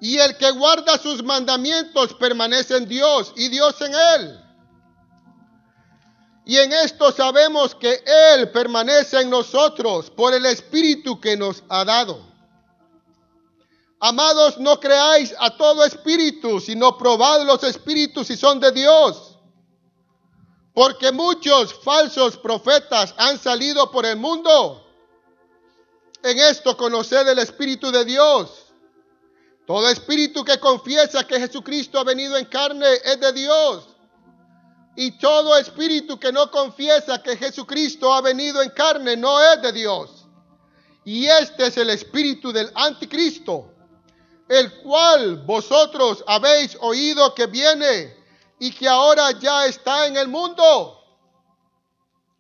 y 0.01 0.19
el 0.19 0.37
que 0.37 0.51
guarda 0.51 0.99
sus 0.99 1.23
mandamientos 1.23 2.15
permanece 2.15 2.77
en 2.77 2.89
Dios 2.89 3.33
y 3.37 3.49
Dios 3.49 3.81
en 3.81 3.95
Él. 3.95 4.50
Y 6.51 6.59
en 6.59 6.73
esto 6.73 7.13
sabemos 7.13 7.77
que 7.77 8.03
Él 8.35 8.51
permanece 8.51 9.21
en 9.21 9.31
nosotros 9.31 10.11
por 10.11 10.35
el 10.35 10.45
Espíritu 10.47 11.21
que 11.21 11.37
nos 11.37 11.63
ha 11.69 11.85
dado. 11.85 12.27
Amados, 14.01 14.59
no 14.59 14.81
creáis 14.81 15.33
a 15.39 15.57
todo 15.57 15.85
espíritu, 15.85 16.59
sino 16.59 16.99
probad 16.99 17.47
los 17.47 17.63
espíritus 17.63 18.27
si 18.27 18.37
son 18.37 18.59
de 18.59 18.73
Dios. 18.73 19.39
Porque 20.75 21.13
muchos 21.13 21.73
falsos 21.73 22.37
profetas 22.37 23.15
han 23.17 23.39
salido 23.39 23.89
por 23.93 24.05
el 24.05 24.17
mundo. 24.17 24.85
En 26.25 26.37
esto 26.37 26.77
conoced 26.77 27.29
el 27.29 27.39
Espíritu 27.39 27.93
de 27.93 28.05
Dios. 28.05 28.73
Todo 29.69 29.89
espíritu 29.89 30.43
que 30.45 30.59
confiesa 30.59 31.25
que 31.25 31.39
Jesucristo 31.39 32.01
ha 32.01 32.03
venido 32.03 32.37
en 32.37 32.47
carne 32.47 32.89
es 33.05 33.21
de 33.21 33.33
Dios. 33.35 33.90
Y 34.97 35.13
todo 35.19 35.57
espíritu 35.57 36.19
que 36.19 36.33
no 36.33 36.51
confiesa 36.51 37.23
que 37.23 37.37
Jesucristo 37.37 38.13
ha 38.13 38.21
venido 38.21 38.61
en 38.63 38.71
carne 38.71 39.17
no 39.17 39.41
es 39.41 39.63
de 39.63 39.73
Dios. 39.73 40.27
Y 41.05 41.27
este 41.27 41.69
es 41.69 41.77
el 41.77 41.91
espíritu 41.91 42.53
del 42.53 42.71
anticristo, 42.75 43.73
el 44.49 44.83
cual 44.83 45.39
vosotros 45.39 46.23
habéis 46.27 46.77
oído 46.81 47.35
que 47.35 47.47
viene 47.47 48.17
y 48.59 48.73
que 48.73 48.89
ahora 48.89 49.31
ya 49.33 49.67
está 49.67 50.07
en 50.07 50.17
el 50.17 50.29
mundo. 50.29 50.99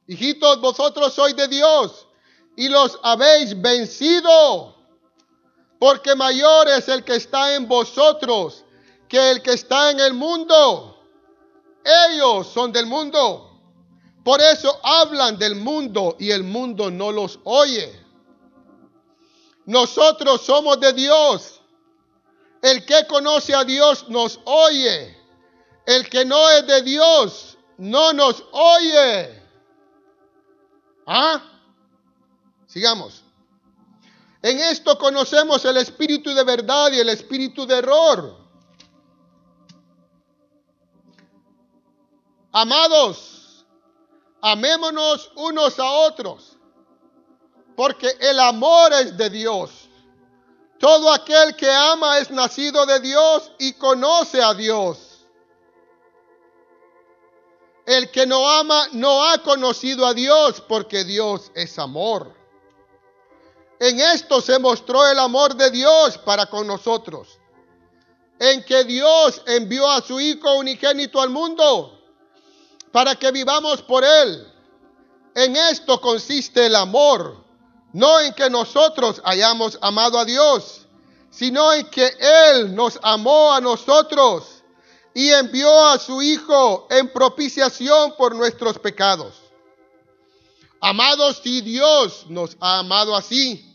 Hijitos, 0.07 0.61
vosotros 0.61 1.14
sois 1.14 1.36
de 1.36 1.48
Dios 1.48 2.07
y 2.57 2.68
los 2.68 2.98
habéis 3.03 3.59
vencido, 3.61 4.76
porque 5.78 6.14
mayor 6.14 6.68
es 6.68 6.88
el 6.88 7.05
que 7.05 7.14
está 7.14 7.55
en 7.55 7.66
vosotros 7.66 8.64
que 9.09 9.30
el 9.30 9.42
que 9.42 9.53
está 9.53 9.90
en 9.90 10.01
el 10.01 10.12
mundo. 10.12 10.89
Ellos 11.85 12.49
son 12.49 12.72
del 12.72 12.87
mundo. 12.87 13.51
Por 14.24 14.41
eso 14.41 14.78
hablan 14.83 15.39
del 15.39 15.55
mundo 15.55 16.16
y 16.18 16.31
el 16.31 16.45
mundo 16.45 16.91
no 16.91 17.11
los 17.11 17.39
oye. 17.45 17.99
Nosotros 19.64 20.43
somos 20.43 20.78
de 20.81 20.93
Dios. 20.93 21.61
El 22.62 22.85
que 22.85 23.07
conoce 23.07 23.55
a 23.55 23.64
Dios 23.64 24.09
nos 24.09 24.39
oye. 24.45 25.16
El 25.87 26.09
que 26.09 26.24
no 26.24 26.51
es 26.51 26.66
de 26.66 26.83
Dios 26.83 27.57
no 27.78 28.12
nos 28.12 28.45
oye. 28.53 29.43
¿Ah? 31.07 31.43
Sigamos. 32.66 33.22
En 34.43 34.59
esto 34.59 34.99
conocemos 34.99 35.64
el 35.64 35.76
espíritu 35.78 36.33
de 36.35 36.45
verdad 36.45 36.93
y 36.93 36.99
el 36.99 37.09
espíritu 37.09 37.66
de 37.66 37.78
error. 37.78 38.39
Amados, 42.53 43.40
Amémonos 44.42 45.30
unos 45.36 45.78
a 45.78 45.90
otros, 45.90 46.57
porque 47.76 48.09
el 48.20 48.40
amor 48.40 48.92
es 48.94 49.16
de 49.16 49.28
Dios. 49.28 49.70
Todo 50.78 51.12
aquel 51.12 51.55
que 51.57 51.70
ama 51.70 52.18
es 52.18 52.30
nacido 52.30 52.86
de 52.86 53.01
Dios 53.01 53.53
y 53.59 53.74
conoce 53.74 54.42
a 54.42 54.55
Dios. 54.55 55.26
El 57.84 58.11
que 58.11 58.26
no 58.26 58.48
ama 58.48 58.88
no 58.92 59.26
ha 59.26 59.42
conocido 59.42 60.07
a 60.07 60.14
Dios 60.14 60.62
porque 60.66 61.05
Dios 61.05 61.51
es 61.55 61.78
amor. 61.78 62.34
En 63.78 64.01
esto 64.01 64.40
se 64.40 64.59
mostró 64.59 65.07
el 65.07 65.18
amor 65.18 65.55
de 65.55 65.70
Dios 65.70 66.16
para 66.18 66.46
con 66.46 66.66
nosotros. 66.66 67.38
En 68.38 68.64
que 68.64 68.84
Dios 68.84 69.42
envió 69.46 69.90
a 69.90 70.01
su 70.01 70.18
Hijo 70.18 70.55
unigénito 70.55 71.20
al 71.20 71.28
mundo 71.28 71.99
para 72.93 73.14
que 73.14 73.30
vivamos 73.30 73.82
por 73.82 74.05
Él. 74.05 74.47
En 75.34 75.57
esto 75.57 76.01
consiste 76.01 76.66
el 76.66 76.74
amor, 76.74 77.45
no 77.93 78.20
en 78.20 78.32
que 78.34 78.51
nosotros 78.51 79.20
hayamos 79.24 79.78
amado 79.80 80.18
a 80.18 80.24
Dios, 80.24 80.86
sino 81.30 81.72
en 81.72 81.86
que 81.86 82.11
Él 82.51 82.74
nos 82.74 82.99
amó 83.03 83.53
a 83.53 83.61
nosotros 83.61 84.62
y 85.14 85.30
envió 85.30 85.86
a 85.86 85.99
su 85.99 86.20
Hijo 86.22 86.86
en 86.91 87.12
propiciación 87.12 88.14
por 88.16 88.34
nuestros 88.34 88.78
pecados. 88.78 89.34
Amados, 90.80 91.41
si 91.43 91.61
Dios 91.61 92.24
nos 92.28 92.57
ha 92.61 92.78
amado 92.78 93.14
así, 93.14 93.66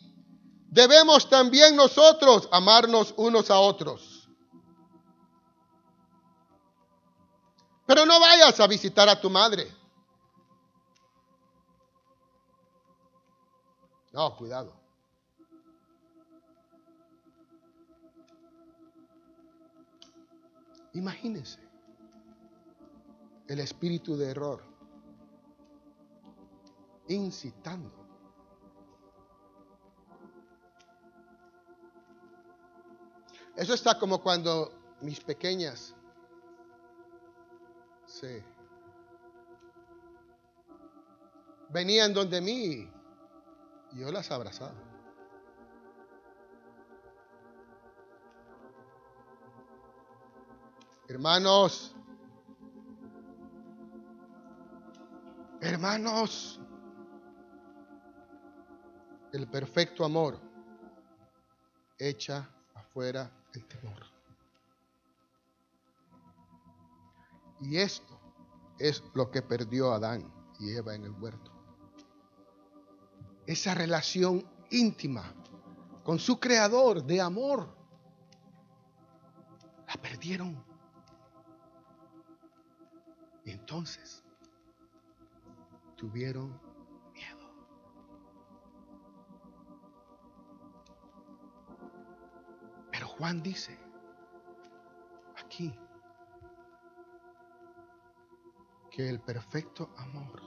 debemos 0.70 1.30
también 1.30 1.76
nosotros 1.76 2.50
amarnos 2.52 3.14
unos 3.16 3.50
a 3.52 3.60
otros. 3.60 4.15
Pero 7.86 8.06
no 8.06 8.20
vayas 8.20 8.60
a 8.60 8.68
visitar 8.68 9.08
a 9.08 9.20
tu 9.20 9.30
madre. 9.30 9.72
No, 14.12 14.36
cuidado. 14.36 14.74
Imagínense 20.94 21.60
el 23.48 23.60
espíritu 23.60 24.16
de 24.16 24.32
error 24.32 24.64
incitando. 27.10 27.92
Eso 33.56 33.74
está 33.74 34.00
como 34.00 34.22
cuando 34.22 34.72
mis 35.02 35.20
pequeñas 35.20 35.94
Sí. 38.20 38.42
Venían 41.70 42.14
donde 42.14 42.40
mí 42.40 42.90
y 43.92 44.00
yo 44.00 44.10
las 44.10 44.32
abrazaba. 44.32 44.74
Hermanos, 51.10 51.94
hermanos, 55.60 56.62
el 59.34 59.46
perfecto 59.50 60.06
amor 60.06 60.40
echa 62.00 62.50
afuera 62.76 63.30
el 63.54 63.68
temor. 63.68 64.15
Y 67.62 67.78
esto 67.78 68.20
es 68.80 69.04
lo 69.14 69.32
que 69.32 69.42
perdió 69.42 69.94
Adán 69.94 70.32
y 70.60 70.72
Eva 70.72 70.96
en 70.96 71.06
el 71.06 71.12
huerto. 71.12 71.52
Esa 73.46 73.74
relación 73.74 74.46
íntima 74.72 75.34
con 76.04 76.20
su 76.20 76.40
creador 76.40 77.04
de 77.04 77.22
amor. 77.22 77.76
La 79.88 80.02
perdieron. 80.02 80.64
Y 83.44 83.52
entonces 83.52 84.24
tuvieron 85.96 86.60
miedo. 87.14 87.50
Pero 92.92 93.08
Juan 93.08 93.42
dice, 93.42 93.85
que 98.96 99.10
el 99.10 99.20
perfecto 99.20 99.94
amor 99.98 100.42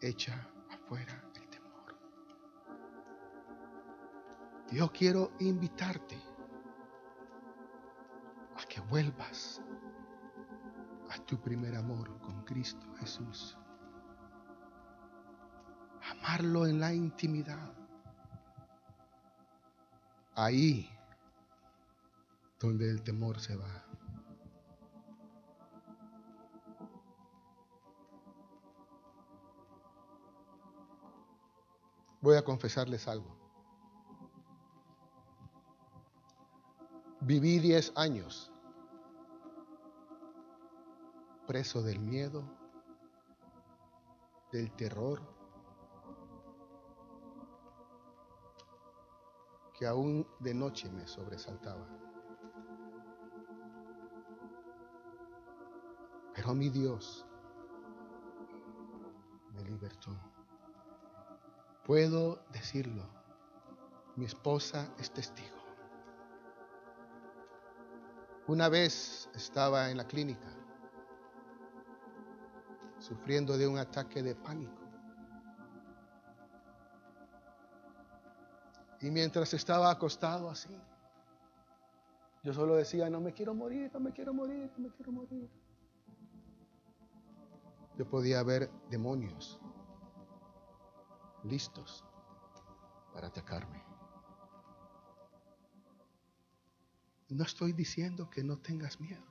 echa 0.00 0.50
afuera 0.68 1.22
el 1.36 1.48
temor. 1.48 1.96
Yo 4.72 4.90
quiero 4.90 5.30
invitarte 5.38 6.20
a 8.56 8.66
que 8.68 8.80
vuelvas 8.80 9.62
a 11.10 11.18
tu 11.26 11.40
primer 11.40 11.76
amor 11.76 12.18
con 12.18 12.42
Cristo 12.42 12.92
Jesús. 12.98 13.56
Amarlo 16.10 16.66
en 16.66 16.80
la 16.80 16.92
intimidad. 16.92 17.72
Ahí 20.34 20.90
donde 22.58 22.90
el 22.90 23.00
temor 23.04 23.38
se 23.38 23.54
va. 23.54 23.87
Voy 32.28 32.36
a 32.36 32.44
confesarles 32.44 33.08
algo. 33.08 33.34
Viví 37.22 37.58
10 37.58 37.94
años 37.96 38.52
preso 41.46 41.82
del 41.82 41.98
miedo, 41.98 42.44
del 44.52 44.70
terror, 44.72 45.22
que 49.72 49.86
aún 49.86 50.26
de 50.38 50.52
noche 50.52 50.90
me 50.90 51.06
sobresaltaba. 51.06 51.88
Pero 56.34 56.54
mi 56.54 56.68
Dios 56.68 57.26
me 59.54 59.64
libertó. 59.64 60.27
Puedo 61.88 62.44
decirlo. 62.52 63.02
Mi 64.16 64.26
esposa 64.26 64.92
es 64.98 65.10
testigo. 65.10 65.56
Una 68.46 68.68
vez 68.68 69.30
estaba 69.34 69.90
en 69.90 69.96
la 69.96 70.06
clínica 70.06 70.50
sufriendo 72.98 73.56
de 73.56 73.66
un 73.66 73.78
ataque 73.78 74.22
de 74.22 74.34
pánico. 74.34 74.82
Y 79.00 79.10
mientras 79.10 79.54
estaba 79.54 79.90
acostado 79.90 80.50
así, 80.50 80.78
yo 82.42 82.52
solo 82.52 82.76
decía, 82.76 83.08
no 83.08 83.22
me 83.22 83.32
quiero 83.32 83.54
morir, 83.54 83.90
no 83.94 84.00
me 84.00 84.12
quiero 84.12 84.34
morir, 84.34 84.70
no 84.76 84.88
me 84.88 84.94
quiero 84.94 85.12
morir. 85.12 85.48
Yo 87.96 88.06
podía 88.06 88.42
ver 88.42 88.70
demonios 88.90 89.58
listos 91.48 92.04
para 93.12 93.28
atacarme. 93.28 93.82
No 97.30 97.44
estoy 97.44 97.72
diciendo 97.72 98.30
que 98.30 98.42
no 98.42 98.58
tengas 98.58 99.00
miedo. 99.00 99.24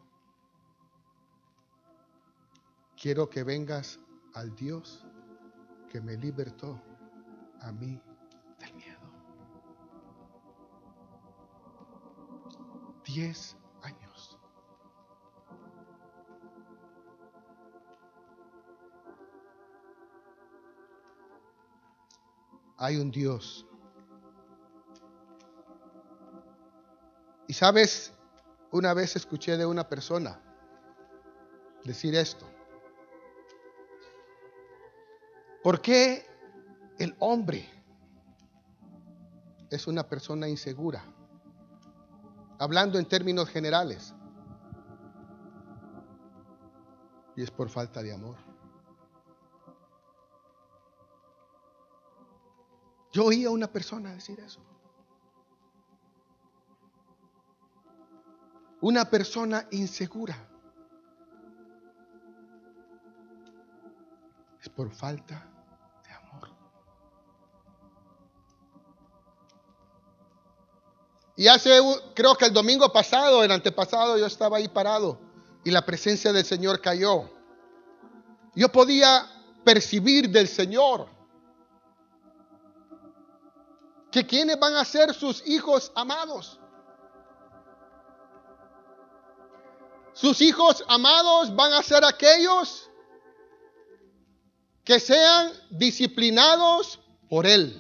Quiero 2.99 3.30
que 3.30 3.43
vengas 3.43 3.99
al 4.34 4.55
Dios 4.55 5.05
que 5.89 6.01
me 6.01 6.18
libertó 6.18 6.82
a 7.61 7.72
mí 7.72 8.01
del 8.59 8.74
miedo. 8.76 8.99
Diez 13.05 13.55
hay 22.78 22.98
un 22.98 23.12
Dios. 23.12 23.66
Y 27.48 27.54
sabes, 27.54 28.14
una 28.72 28.94
vez 28.94 29.16
escuché 29.16 29.58
de 29.58 29.66
una 29.66 29.88
persona 29.88 30.40
decir 31.84 32.16
esto. 32.16 32.46
¿Por 35.64 35.82
qué 35.82 36.26
el 37.00 37.16
hombre 37.20 37.68
es 39.70 39.88
una 39.88 40.08
persona 40.08 40.48
insegura? 40.48 41.04
Hablando 42.60 43.00
en 43.00 43.06
términos 43.06 43.50
generales. 43.50 44.14
Y 47.36 47.44
es 47.44 47.52
por 47.52 47.70
falta 47.70 48.02
de 48.02 48.14
amor. 48.14 48.47
Yo 53.18 53.26
oí 53.26 53.45
a 53.45 53.49
una 53.49 53.65
persona 53.65 54.13
decir 54.13 54.39
eso. 54.39 54.59
Una 58.80 59.09
persona 59.09 59.68
insegura. 59.72 60.38
Es 64.61 64.70
por 64.70 64.91
falta 64.91 65.49
de 66.05 66.13
amor. 66.13 66.49
Y 71.38 71.47
hace, 71.47 71.72
creo 72.13 72.36
que 72.36 72.45
el 72.45 72.53
domingo 72.53 72.93
pasado, 72.93 73.43
el 73.43 73.51
antepasado, 73.51 74.20
yo 74.20 74.28
estaba 74.28 74.57
ahí 74.57 74.68
parado 74.68 75.20
y 75.63 75.72
la 75.72 75.84
presencia 75.84 76.32
del 76.32 76.45
Señor 76.45 76.82
cayó. 76.82 77.32
Yo 78.53 78.72
podía 78.72 79.26
percibir 79.63 80.30
del 80.30 80.47
Señor 80.47 81.16
que 84.18 84.26
quienes 84.26 84.59
van 84.59 84.74
a 84.76 84.84
ser 84.84 85.13
sus 85.13 85.45
hijos 85.45 85.91
amados. 85.93 86.59
Sus 90.13 90.41
hijos 90.41 90.84
amados 90.88 91.55
van 91.55 91.72
a 91.74 91.84
ser 91.84 92.03
aquellos 92.03 92.89
que 94.84 94.99
sean 94.99 95.51
disciplinados 95.70 96.99
por 97.30 97.45
Él 97.45 97.80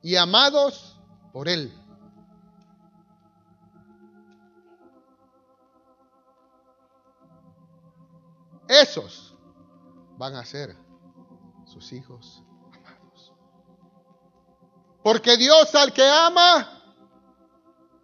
y 0.00 0.16
amados 0.16 0.98
por 1.34 1.50
Él. 1.50 1.70
Esos 8.68 9.36
van 10.16 10.34
a 10.34 10.46
ser 10.46 10.74
sus 11.66 11.92
hijos. 11.92 12.42
Porque 15.08 15.38
Dios 15.38 15.74
al 15.74 15.90
que 15.90 16.06
ama, 16.06 16.68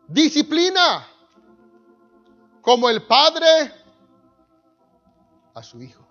disciplina 0.09 1.07
como 2.63 2.89
el 2.89 3.03
Padre 3.07 3.71
a 5.53 5.63
su 5.63 5.83
Hijo. 5.83 6.09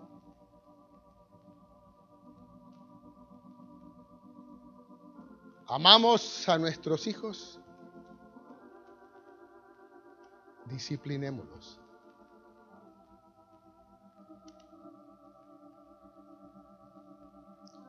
Amamos 5.68 6.48
a 6.48 6.60
nuestros 6.60 7.08
hijos, 7.08 7.60
disciplinémoslos. 10.66 11.80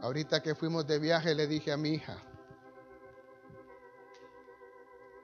Ahorita 0.00 0.42
que 0.42 0.54
fuimos 0.54 0.86
de 0.86 0.98
viaje 0.98 1.34
le 1.34 1.46
dije 1.46 1.70
a 1.70 1.76
mi 1.76 1.90
hija, 1.90 2.16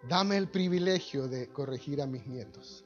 dame 0.08 0.36
el 0.36 0.48
privilegio 0.48 1.28
de 1.28 1.48
corregir 1.52 2.00
a 2.02 2.06
mis 2.06 2.26
nietos. 2.26 2.84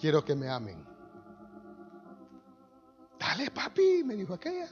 Quiero 0.00 0.24
que 0.24 0.34
me 0.34 0.48
amen. 0.48 0.82
Dale, 3.18 3.50
papi, 3.50 4.02
me 4.04 4.14
dijo 4.14 4.32
aquella. 4.32 4.68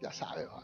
Ya 0.00 0.12
sabe, 0.12 0.46
va. 0.46 0.62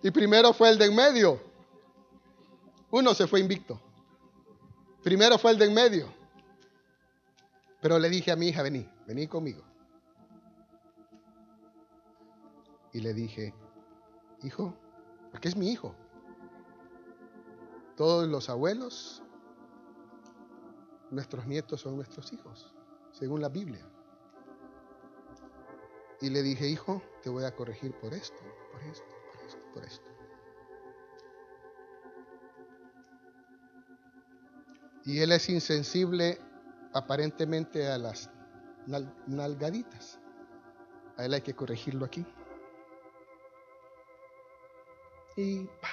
Y 0.00 0.10
primero 0.12 0.52
fue 0.52 0.70
el 0.70 0.78
de 0.78 0.86
en 0.86 0.94
medio. 0.94 1.40
Uno 2.90 3.14
se 3.14 3.26
fue 3.26 3.40
invicto. 3.40 3.80
Primero 5.02 5.38
fue 5.38 5.50
el 5.50 5.58
de 5.58 5.64
en 5.64 5.74
medio. 5.74 6.17
Pero 7.80 7.98
le 7.98 8.08
dije 8.08 8.32
a 8.32 8.36
mi 8.36 8.48
hija, 8.48 8.62
vení, 8.62 8.88
vení 9.06 9.26
conmigo. 9.28 9.62
Y 12.92 13.00
le 13.00 13.14
dije, 13.14 13.54
hijo, 14.42 14.74
porque 15.30 15.48
es 15.48 15.56
mi 15.56 15.70
hijo. 15.70 15.94
Todos 17.96 18.28
los 18.28 18.48
abuelos, 18.48 19.22
nuestros 21.10 21.46
nietos 21.46 21.80
son 21.80 21.96
nuestros 21.96 22.32
hijos, 22.32 22.74
según 23.12 23.40
la 23.40 23.48
Biblia. 23.48 23.86
Y 26.20 26.30
le 26.30 26.42
dije, 26.42 26.68
hijo, 26.68 27.00
te 27.22 27.30
voy 27.30 27.44
a 27.44 27.54
corregir 27.54 27.92
por 28.00 28.12
esto, 28.12 28.38
por 28.72 28.82
esto, 28.82 29.06
por 29.32 29.46
esto, 29.46 29.72
por 29.74 29.84
esto. 29.84 30.08
Y 35.04 35.20
él 35.20 35.32
es 35.32 35.48
insensible 35.48 36.38
aparentemente 36.92 37.88
a 37.88 37.98
las 37.98 38.30
nalgaditas. 39.26 40.18
A 41.16 41.24
él 41.24 41.34
hay 41.34 41.42
que 41.42 41.54
corregirlo 41.54 42.04
aquí. 42.04 42.26
Y 45.36 45.64
pa, 45.80 45.88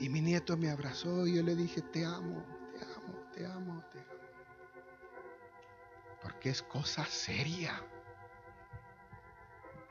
Y 0.00 0.08
mi 0.08 0.20
nieto 0.20 0.56
me 0.56 0.70
abrazó 0.70 1.26
y 1.26 1.36
yo 1.36 1.42
le 1.42 1.56
dije, 1.56 1.82
te 1.82 2.04
amo, 2.04 2.44
te 2.72 2.84
amo, 2.84 3.30
te 3.32 3.46
amo, 3.46 3.84
te 3.90 3.98
amo. 3.98 4.06
Porque 6.22 6.50
es 6.50 6.62
cosa 6.62 7.04
seria. 7.04 7.82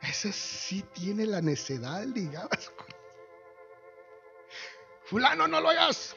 Ese 0.01 0.31
sí 0.31 0.81
tiene 0.93 1.25
la 1.25 1.41
necedad, 1.41 2.07
digamos. 2.07 2.71
Fulano, 5.03 5.47
no 5.47 5.59
lo 5.59 5.69
hagas. 5.69 6.15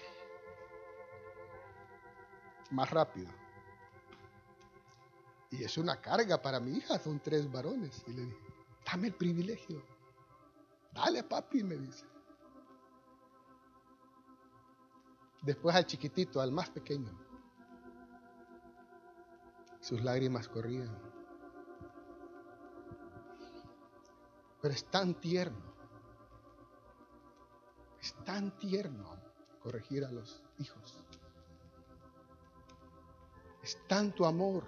Más 2.70 2.90
rápido. 2.90 3.30
Y 5.50 5.64
es 5.64 5.76
una 5.78 6.00
carga 6.00 6.40
para 6.40 6.60
mi 6.60 6.76
hija, 6.76 6.98
son 6.98 7.20
tres 7.20 7.50
varones. 7.50 8.04
Y 8.06 8.12
le 8.12 8.22
dije, 8.26 8.38
dame 8.86 9.08
el 9.08 9.14
privilegio. 9.14 9.82
Dale, 10.92 11.24
papi, 11.24 11.64
me 11.64 11.76
dice. 11.76 12.06
Después 15.42 15.74
al 15.74 15.86
chiquitito, 15.86 16.40
al 16.40 16.52
más 16.52 16.70
pequeño. 16.70 17.10
Sus 19.80 20.02
lágrimas 20.02 20.48
corrían. 20.48 21.10
Pero 24.60 24.74
es 24.74 24.84
tan 24.84 25.14
tierno. 25.14 25.74
Es 28.00 28.14
tan 28.24 28.56
tierno 28.58 29.16
corregir 29.60 30.04
a 30.04 30.10
los 30.10 30.42
hijos. 30.58 31.02
Tanto 33.86 34.26
amor. 34.26 34.64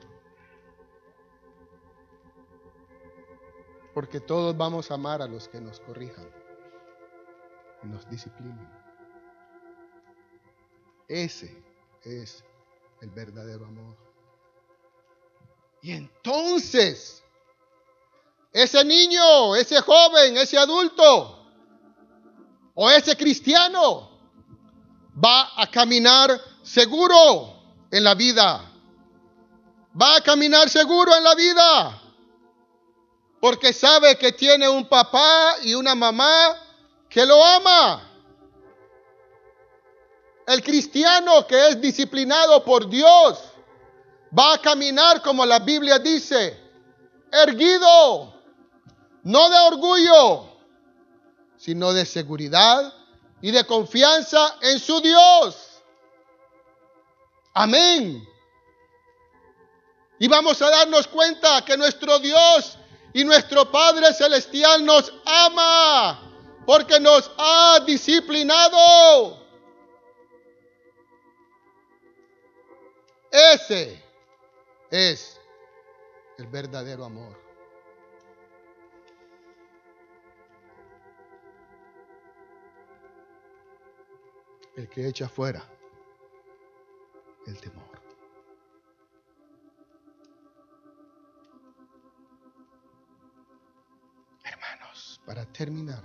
Porque 3.95 4.21
todos 4.21 4.57
vamos 4.57 4.91
a 4.91 4.95
amar 4.95 5.21
a 5.23 5.27
los 5.27 5.49
que 5.49 5.61
nos 5.61 5.81
corrijan 5.81 6.29
y 7.83 7.87
nos 7.87 8.09
disciplinen. 8.09 8.69
Ese 11.09 11.63
es 12.03 12.43
el 13.01 13.11
verdadero 13.11 13.67
amor. 13.67 13.97
Y 15.83 15.93
entonces, 15.93 17.23
ese 18.53 18.85
niño, 18.85 19.57
ese 19.57 19.81
joven, 19.81 20.37
ese 20.37 20.57
adulto 20.57 21.43
o 22.75 22.91
ese 22.91 23.17
cristiano 23.17 24.11
va 25.23 25.51
a 25.61 25.71
caminar 25.71 26.41
seguro 26.63 27.63
en 27.91 28.05
la 28.05 28.15
vida. 28.15 28.72
Va 30.01 30.17
a 30.17 30.21
caminar 30.23 30.69
seguro 30.69 31.15
en 31.15 31.25
la 31.25 31.35
vida. 31.35 32.03
Porque 33.41 33.73
sabe 33.73 34.17
que 34.17 34.33
tiene 34.33 34.69
un 34.69 34.89
papá 34.89 35.57
y 35.63 35.75
una 35.75 35.95
mamá 35.95 36.57
que 37.09 37.27
lo 37.27 37.45
ama. 37.45 38.09
El 40.47 40.63
cristiano 40.63 41.47
que 41.47 41.69
es 41.69 41.81
disciplinado 41.81 42.65
por 42.65 42.89
Dios 42.89 43.39
va 44.37 44.55
a 44.55 44.59
caminar 44.59 45.23
como 45.23 45.45
la 45.45 45.59
Biblia 45.59 45.99
dice, 45.99 46.59
erguido, 47.31 48.35
no 49.25 49.51
de 49.51 49.59
orgullo, 49.59 50.53
sino 51.57 51.93
de 51.93 52.05
seguridad 52.07 52.93
y 53.41 53.51
de 53.51 53.65
confianza 53.65 54.57
en 54.63 54.79
su 54.79 55.01
Dios. 55.01 55.83
Amén. 57.55 58.27
Y 60.23 60.29
vamos 60.29 60.63
a 60.63 60.71
darnos 60.71 61.09
cuenta 61.09 61.65
que 61.65 61.77
nuestro 61.77 62.21
Dios 62.21 62.79
y 63.13 63.25
nuestro 63.25 63.69
Padre 63.73 64.15
Celestial 64.15 64.85
nos 64.85 65.13
ama 65.25 66.63
porque 66.65 67.01
nos 67.01 67.29
ha 67.37 67.81
disciplinado. 67.85 69.45
Ese 73.33 74.01
es 74.93 75.41
el 76.39 76.47
verdadero 76.47 77.05
amor. 77.05 77.37
el 84.77 84.89
que 84.89 85.09
echa 85.09 85.29
fuera 85.29 85.69
el 87.47 87.61
temor. 87.61 88.02
Para 95.27 95.45
terminar, 95.47 96.03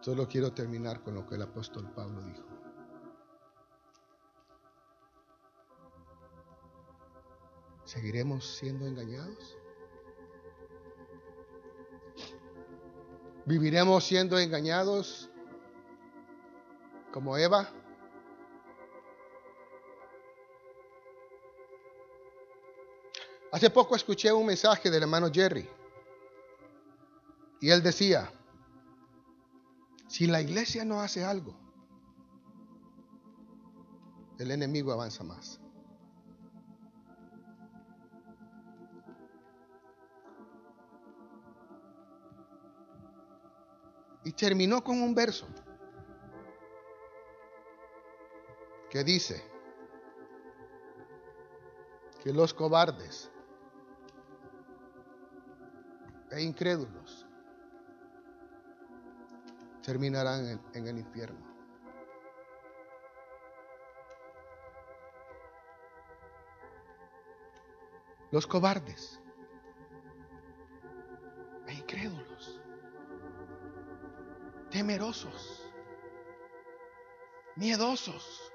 solo 0.00 0.26
quiero 0.28 0.52
terminar 0.52 1.02
con 1.02 1.14
lo 1.14 1.26
que 1.26 1.34
el 1.34 1.42
apóstol 1.42 1.90
Pablo 1.92 2.22
dijo. 2.22 2.46
¿Seguiremos 7.84 8.56
siendo 8.56 8.86
engañados? 8.86 9.58
¿Viviremos 13.46 14.04
siendo 14.04 14.38
engañados 14.38 15.28
como 17.12 17.36
Eva? 17.36 17.68
Hace 23.52 23.68
poco 23.70 23.96
escuché 23.96 24.32
un 24.32 24.46
mensaje 24.46 24.90
del 24.90 25.02
hermano 25.02 25.28
Jerry 25.32 25.68
y 27.60 27.70
él 27.70 27.82
decía, 27.82 28.32
si 30.06 30.26
la 30.26 30.40
iglesia 30.40 30.84
no 30.84 31.00
hace 31.00 31.24
algo, 31.24 31.54
el 34.38 34.50
enemigo 34.50 34.92
avanza 34.92 35.24
más. 35.24 35.60
Y 44.24 44.32
terminó 44.32 44.82
con 44.84 45.02
un 45.02 45.14
verso 45.14 45.46
que 48.90 49.02
dice 49.02 49.42
que 52.22 52.32
los 52.32 52.54
cobardes 52.54 53.30
e 56.30 56.42
incrédulos 56.42 57.26
terminarán 59.82 60.60
en, 60.74 60.86
el 60.86 60.98
infierno. 60.98 61.48
Los 68.30 68.46
cobardes 68.46 69.20
e 71.66 71.74
incrédulos 71.74 72.60
temerosos, 74.70 75.68
miedosos, 77.56 78.52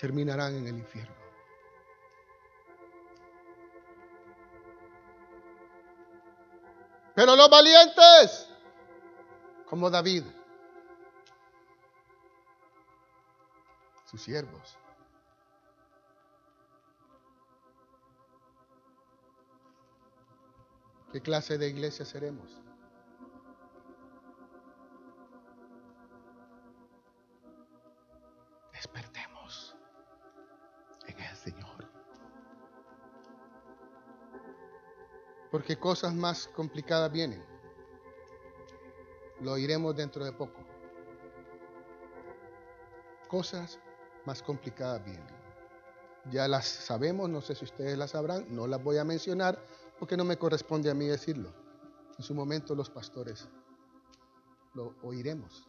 terminarán 0.00 0.54
en 0.54 0.66
el 0.68 0.78
infierno. 0.78 1.17
Valientes, 7.48 8.48
como 9.68 9.90
David, 9.90 10.24
sus 14.10 14.22
siervos, 14.22 14.76
¿qué 21.12 21.20
clase 21.20 21.58
de 21.58 21.68
iglesia 21.68 22.04
seremos? 22.04 22.67
Porque 35.50 35.78
cosas 35.78 36.14
más 36.14 36.48
complicadas 36.48 37.10
vienen. 37.10 37.42
Lo 39.40 39.52
oiremos 39.52 39.96
dentro 39.96 40.24
de 40.24 40.32
poco. 40.32 40.60
Cosas 43.28 43.78
más 44.26 44.42
complicadas 44.42 45.04
vienen. 45.04 45.38
Ya 46.30 46.48
las 46.48 46.66
sabemos, 46.66 47.30
no 47.30 47.40
sé 47.40 47.54
si 47.54 47.64
ustedes 47.64 47.96
las 47.96 48.10
sabrán, 48.10 48.46
no 48.54 48.66
las 48.66 48.82
voy 48.82 48.98
a 48.98 49.04
mencionar 49.04 49.64
porque 49.98 50.16
no 50.16 50.24
me 50.24 50.36
corresponde 50.36 50.90
a 50.90 50.94
mí 50.94 51.06
decirlo. 51.06 51.52
En 52.18 52.24
su 52.24 52.34
momento 52.34 52.74
los 52.74 52.90
pastores 52.90 53.48
lo 54.74 54.94
oiremos. 55.02 55.68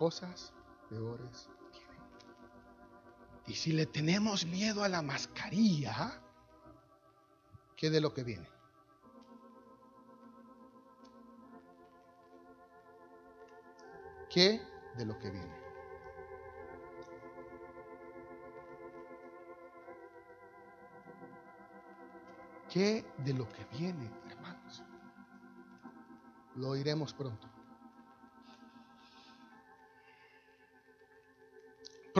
cosas 0.00 0.54
peores. 0.88 1.50
Y 3.50 3.54
si 3.54 3.72
le 3.72 3.84
tenemos 3.84 4.46
miedo 4.46 4.84
a 4.84 4.88
la 4.88 5.02
mascarilla, 5.02 6.22
¿qué 7.76 7.90
de 7.90 8.00
lo 8.00 8.14
que 8.14 8.22
viene? 8.22 8.48
¿Qué 14.32 14.62
de 14.96 15.04
lo 15.04 15.18
que 15.18 15.30
viene? 15.32 15.60
¿Qué 22.72 23.04
de 23.18 23.34
lo 23.34 23.48
que 23.48 23.64
viene, 23.76 24.12
hermanos? 24.28 24.84
Lo 26.54 26.68
oiremos 26.68 27.12
pronto. 27.14 27.49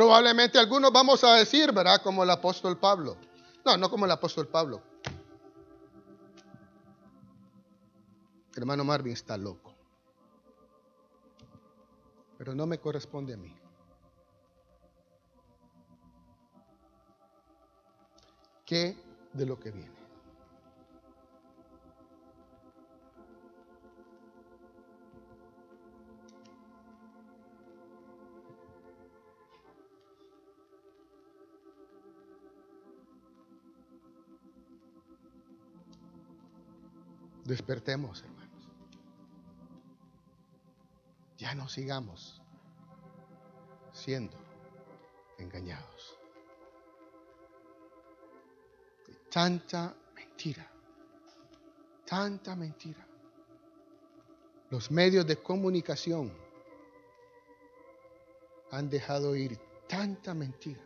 Probablemente 0.01 0.59
algunos 0.59 0.90
vamos 0.90 1.22
a 1.24 1.34
decir, 1.34 1.72
¿verdad? 1.72 2.01
Como 2.03 2.22
el 2.22 2.30
apóstol 2.30 2.78
Pablo. 2.78 3.18
No, 3.66 3.76
no 3.76 3.90
como 3.90 4.07
el 4.07 4.11
apóstol 4.11 4.48
Pablo. 4.48 4.80
hermano 8.57 8.82
Marvin 8.82 9.12
está 9.12 9.36
loco. 9.36 9.74
Pero 12.38 12.55
no 12.55 12.66
me 12.66 12.78
corresponde 12.78 13.34
a 13.34 13.36
mí. 13.36 13.55
¿Qué 18.64 18.96
de 19.34 19.44
lo 19.44 19.61
que 19.61 19.70
viene? 19.70 19.99
Despertemos, 37.51 38.22
hermanos. 38.22 38.68
Ya 41.36 41.53
no 41.53 41.68
sigamos 41.68 42.40
siendo 43.92 44.36
engañados. 45.36 46.16
Tanta 49.32 49.92
mentira, 50.14 50.70
tanta 52.07 52.55
mentira. 52.55 53.05
Los 54.70 54.92
medios 54.92 55.26
de 55.26 55.34
comunicación 55.34 56.32
han 58.70 58.88
dejado 58.88 59.34
ir 59.34 59.59
tanta 59.88 60.34
mentira. 60.34 60.82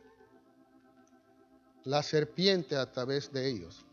La 1.84 2.02
serpiente 2.02 2.74
a 2.74 2.90
través 2.90 3.30
de 3.30 3.50
ellos 3.50 3.84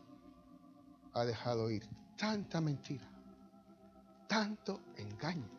ha 1.13 1.25
dejado 1.25 1.69
ir 1.69 1.85
tanta 2.21 2.61
mentira, 2.61 3.09
tanto 4.27 4.79
engaño. 4.95 5.49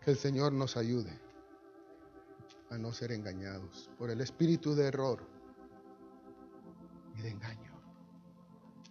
Que 0.00 0.12
el 0.12 0.16
Señor 0.16 0.54
nos 0.54 0.78
ayude 0.78 1.12
a 2.70 2.78
no 2.78 2.90
ser 2.90 3.12
engañados 3.12 3.90
por 3.98 4.08
el 4.08 4.22
espíritu 4.22 4.74
de 4.74 4.86
error 4.86 5.22
y 7.18 7.20
de 7.20 7.28
engaño. 7.28 7.72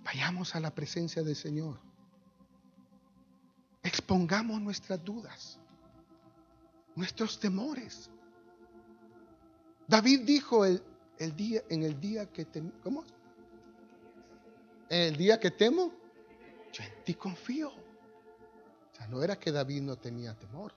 Vayamos 0.03 0.53
a 0.53 0.59
la 0.59 0.69
presencia 0.69 1.23
del 1.23 1.35
Señor. 1.35 1.79
Expongamos 3.81 4.61
nuestras 4.61 5.03
dudas, 5.03 5.59
nuestros 6.95 7.39
temores. 7.39 8.11
David 9.87 10.21
dijo 10.21 10.65
el, 10.65 10.81
día, 11.35 11.61
en 11.69 11.83
el 11.83 11.99
día 11.99 12.25
que 12.25 12.45
temo. 12.45 13.03
En 14.89 15.01
el 15.01 15.17
día 15.17 15.39
que 15.39 15.51
temo, 15.51 15.91
yo 16.71 16.83
en 16.83 17.03
ti 17.03 17.13
confío. 17.15 17.69
O 17.69 18.95
sea, 18.95 19.07
no 19.07 19.23
era 19.23 19.39
que 19.39 19.51
David 19.51 19.81
no 19.81 19.95
tenía 19.95 20.37
temor, 20.37 20.73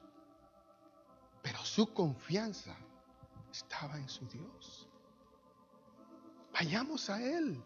su 1.76 1.92
confianza 1.92 2.74
estaba 3.52 3.98
en 3.98 4.08
su 4.08 4.26
Dios. 4.28 4.88
Vayamos 6.54 7.10
a 7.10 7.22
Él. 7.22 7.62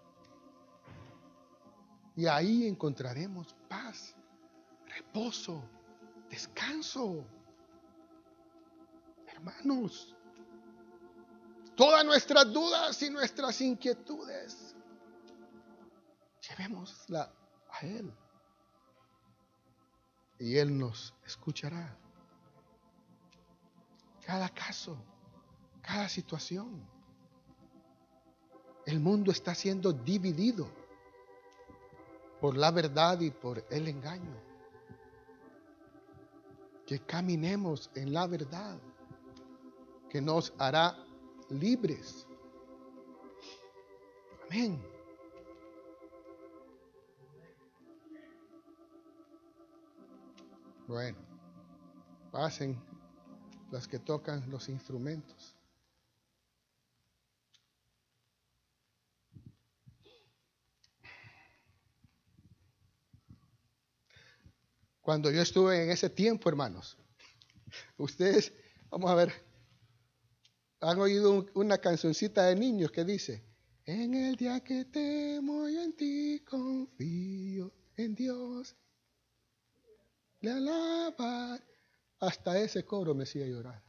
Y 2.17 2.27
ahí 2.27 2.67
encontraremos 2.67 3.55
paz, 3.69 4.17
reposo, 4.87 5.63
descanso. 6.29 7.25
Hermanos, 9.29 10.17
todas 11.81 12.05
nuestras 12.05 12.53
dudas 12.53 13.03
y 13.03 13.09
nuestras 13.09 13.59
inquietudes, 13.63 14.75
llevémosla 16.47 17.33
a 17.71 17.87
Él. 17.87 18.13
Y 20.39 20.59
Él 20.59 20.79
nos 20.79 21.15
escuchará. 21.25 21.97
Cada 24.27 24.51
caso, 24.51 24.95
cada 25.81 26.07
situación. 26.11 26.87
El 28.85 29.01
mundo 29.01 29.33
está 29.33 29.55
siendo 29.55 29.91
dividido 29.91 30.71
por 32.43 32.59
la 32.59 32.71
verdad 32.73 33.19
y 33.21 33.31
por 33.31 33.65
el 33.71 33.89
engaño. 33.89 34.37
Que 36.87 36.99
caminemos 36.99 37.91
en 37.95 38.13
la 38.13 38.27
verdad 38.27 38.79
que 40.11 40.21
nos 40.21 40.53
hará 40.59 41.07
libres. 41.51 42.27
Amén. 44.45 44.83
Bueno, 50.87 51.19
pasen 52.33 52.81
las 53.71 53.87
que 53.87 53.99
tocan 53.99 54.49
los 54.51 54.69
instrumentos. 54.69 55.57
Cuando 65.01 65.31
yo 65.31 65.43
estuve 65.43 65.83
en 65.83 65.91
ese 65.91 66.11
tiempo, 66.11 66.49
hermanos, 66.49 66.97
ustedes, 67.97 68.53
vamos 68.91 69.11
a 69.11 69.15
ver, 69.15 69.50
han 70.81 70.99
oído 70.99 71.47
una 71.55 71.79
cancioncita 71.79 72.47
de 72.47 72.57
niños 72.57 72.91
que 72.91 73.05
dice, 73.05 73.45
en 73.85 74.15
el 74.15 74.37
día 74.37 74.61
que 74.61 74.87
temo 74.87 75.69
y 75.69 75.77
en 75.77 75.97
ti 75.97 76.41
confío 76.41 77.73
en 77.97 78.15
Dios, 78.15 78.77
le 80.41 80.51
alabar. 80.51 81.63
Hasta 82.21 82.59
ese 82.59 82.85
coro 82.85 83.15
me 83.15 83.23
hacía 83.25 83.47
llorar. 83.47 83.83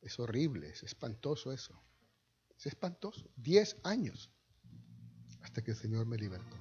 Es 0.00 0.18
horrible, 0.18 0.70
es 0.70 0.82
espantoso 0.82 1.52
eso. 1.52 1.80
Es 2.56 2.66
espantoso. 2.66 3.30
Diez 3.36 3.76
años 3.84 4.30
hasta 5.42 5.62
que 5.62 5.72
el 5.72 5.76
Señor 5.76 6.06
me 6.06 6.16
libertó. 6.16 6.56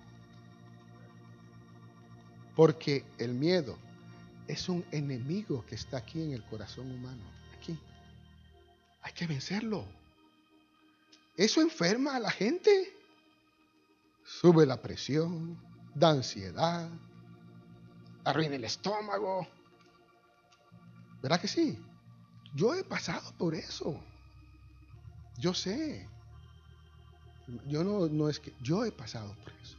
Porque 2.56 3.04
el 3.18 3.34
miedo 3.34 3.76
es 4.48 4.70
un 4.70 4.86
enemigo 4.92 5.66
que 5.66 5.76
está 5.76 5.98
aquí 5.98 6.22
en 6.22 6.34
el 6.34 6.44
corazón 6.46 6.92
humano. 6.92 7.41
Que 9.22 9.28
vencerlo. 9.28 9.86
Eso 11.38 11.62
enferma 11.62 12.16
a 12.16 12.20
la 12.20 12.32
gente. 12.32 12.72
Sube 14.26 14.66
la 14.66 14.82
presión, 14.82 15.62
da 15.94 16.10
ansiedad, 16.10 16.90
arruina 18.24 18.56
el 18.56 18.64
estómago. 18.64 19.48
¿Verdad 21.22 21.40
que 21.40 21.48
sí? 21.48 21.78
Yo 22.56 22.74
he 22.74 22.84
pasado 22.84 23.32
por 23.38 23.54
eso. 23.54 24.04
Yo 25.38 25.54
sé. 25.54 26.10
Yo 27.68 27.84
no, 27.84 28.08
no 28.08 28.28
es 28.28 28.40
que 28.40 28.56
yo 28.60 28.84
he 28.86 28.92
pasado 28.92 29.36
por 29.44 29.54
eso. 29.62 29.78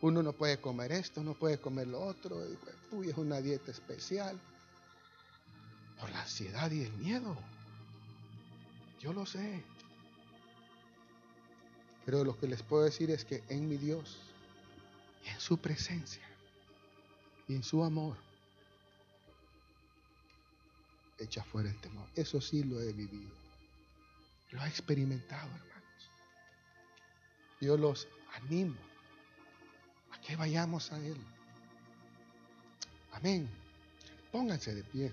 Uno 0.00 0.22
no 0.22 0.32
puede 0.32 0.60
comer 0.60 0.92
esto, 0.92 1.24
no 1.24 1.34
puede 1.34 1.60
comer 1.60 1.88
lo 1.88 2.02
otro. 2.02 2.36
Uy, 2.92 3.10
es 3.10 3.18
una 3.18 3.40
dieta 3.40 3.72
especial. 3.72 4.40
Por 5.98 6.08
la 6.10 6.22
ansiedad 6.22 6.70
y 6.70 6.84
el 6.84 6.92
miedo. 6.92 7.36
Yo 9.00 9.12
lo 9.12 9.26
sé. 9.26 9.64
Pero 12.04 12.24
lo 12.24 12.38
que 12.38 12.46
les 12.46 12.62
puedo 12.62 12.84
decir 12.84 13.10
es 13.10 13.24
que 13.24 13.42
en 13.48 13.68
mi 13.68 13.76
Dios 13.76 14.18
en 15.26 15.40
su 15.40 15.58
presencia 15.58 16.26
y 17.48 17.54
en 17.54 17.62
su 17.62 17.82
amor 17.82 18.16
echa 21.18 21.44
fuera 21.44 21.70
el 21.70 21.80
temor. 21.80 22.08
Eso 22.14 22.40
sí 22.40 22.62
lo 22.62 22.80
he 22.80 22.92
vivido. 22.92 23.30
Lo 24.50 24.64
he 24.64 24.68
experimentado, 24.68 25.48
hermanos. 25.48 26.10
Yo 27.60 27.76
los 27.76 28.08
animo 28.34 28.76
a 30.12 30.20
que 30.20 30.36
vayamos 30.36 30.92
a 30.92 30.98
Él. 30.98 31.16
Amén. 33.12 33.48
Pónganse 34.32 34.74
de 34.74 34.82
pie. 34.84 35.12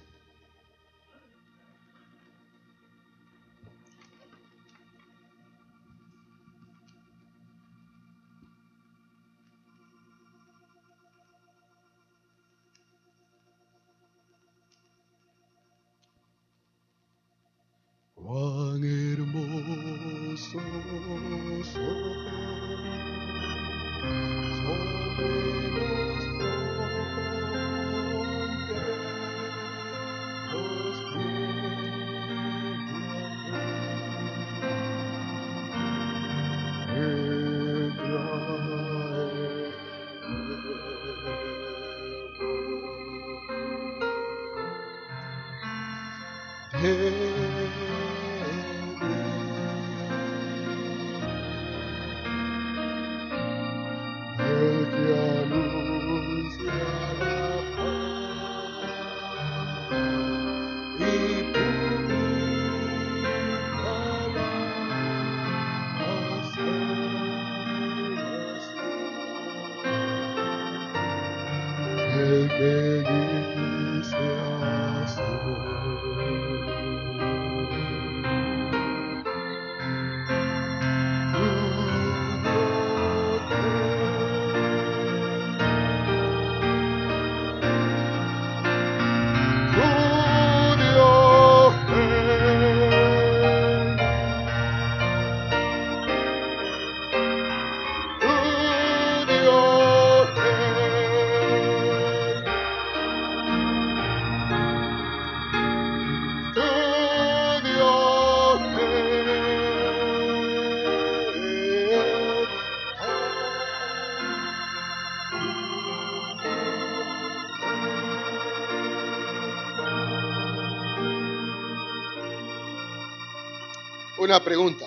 Una 124.28 124.44
pregunta. 124.44 124.86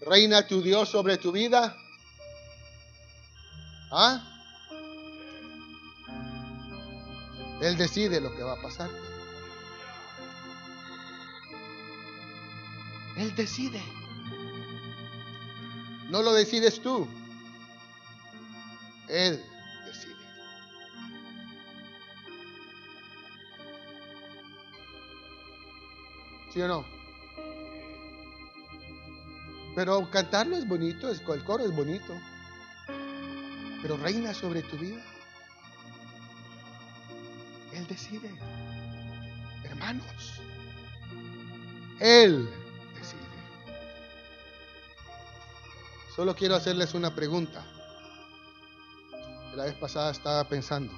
¿Reina 0.00 0.44
tu 0.48 0.60
Dios 0.60 0.88
sobre 0.88 1.16
tu 1.16 1.30
vida? 1.30 1.76
¿Ah? 3.92 4.20
Él 7.62 7.76
decide 7.76 8.20
lo 8.20 8.34
que 8.34 8.42
va 8.42 8.54
a 8.54 8.60
pasar. 8.60 8.90
Él 13.16 13.32
decide. 13.36 13.80
No 16.10 16.22
lo 16.22 16.32
decides 16.32 16.82
tú. 16.82 17.06
Él 19.08 19.40
decide. 19.86 20.16
¿Sí 26.52 26.60
o 26.60 26.66
no? 26.66 26.95
Pero 29.76 30.10
cantarlo 30.10 30.56
es 30.56 30.66
bonito, 30.66 31.10
el 31.10 31.44
coro 31.44 31.62
es 31.62 31.70
bonito. 31.70 32.14
Pero 33.82 33.98
reina 33.98 34.32
sobre 34.32 34.62
tu 34.62 34.78
vida. 34.78 35.02
Él 37.74 37.86
decide. 37.86 38.30
Hermanos. 39.64 40.40
Él 42.00 42.48
decide. 42.94 43.20
Solo 46.16 46.34
quiero 46.34 46.54
hacerles 46.54 46.94
una 46.94 47.14
pregunta. 47.14 47.62
La 49.54 49.64
vez 49.64 49.74
pasada 49.74 50.10
estaba 50.10 50.42
pensando. 50.48 50.92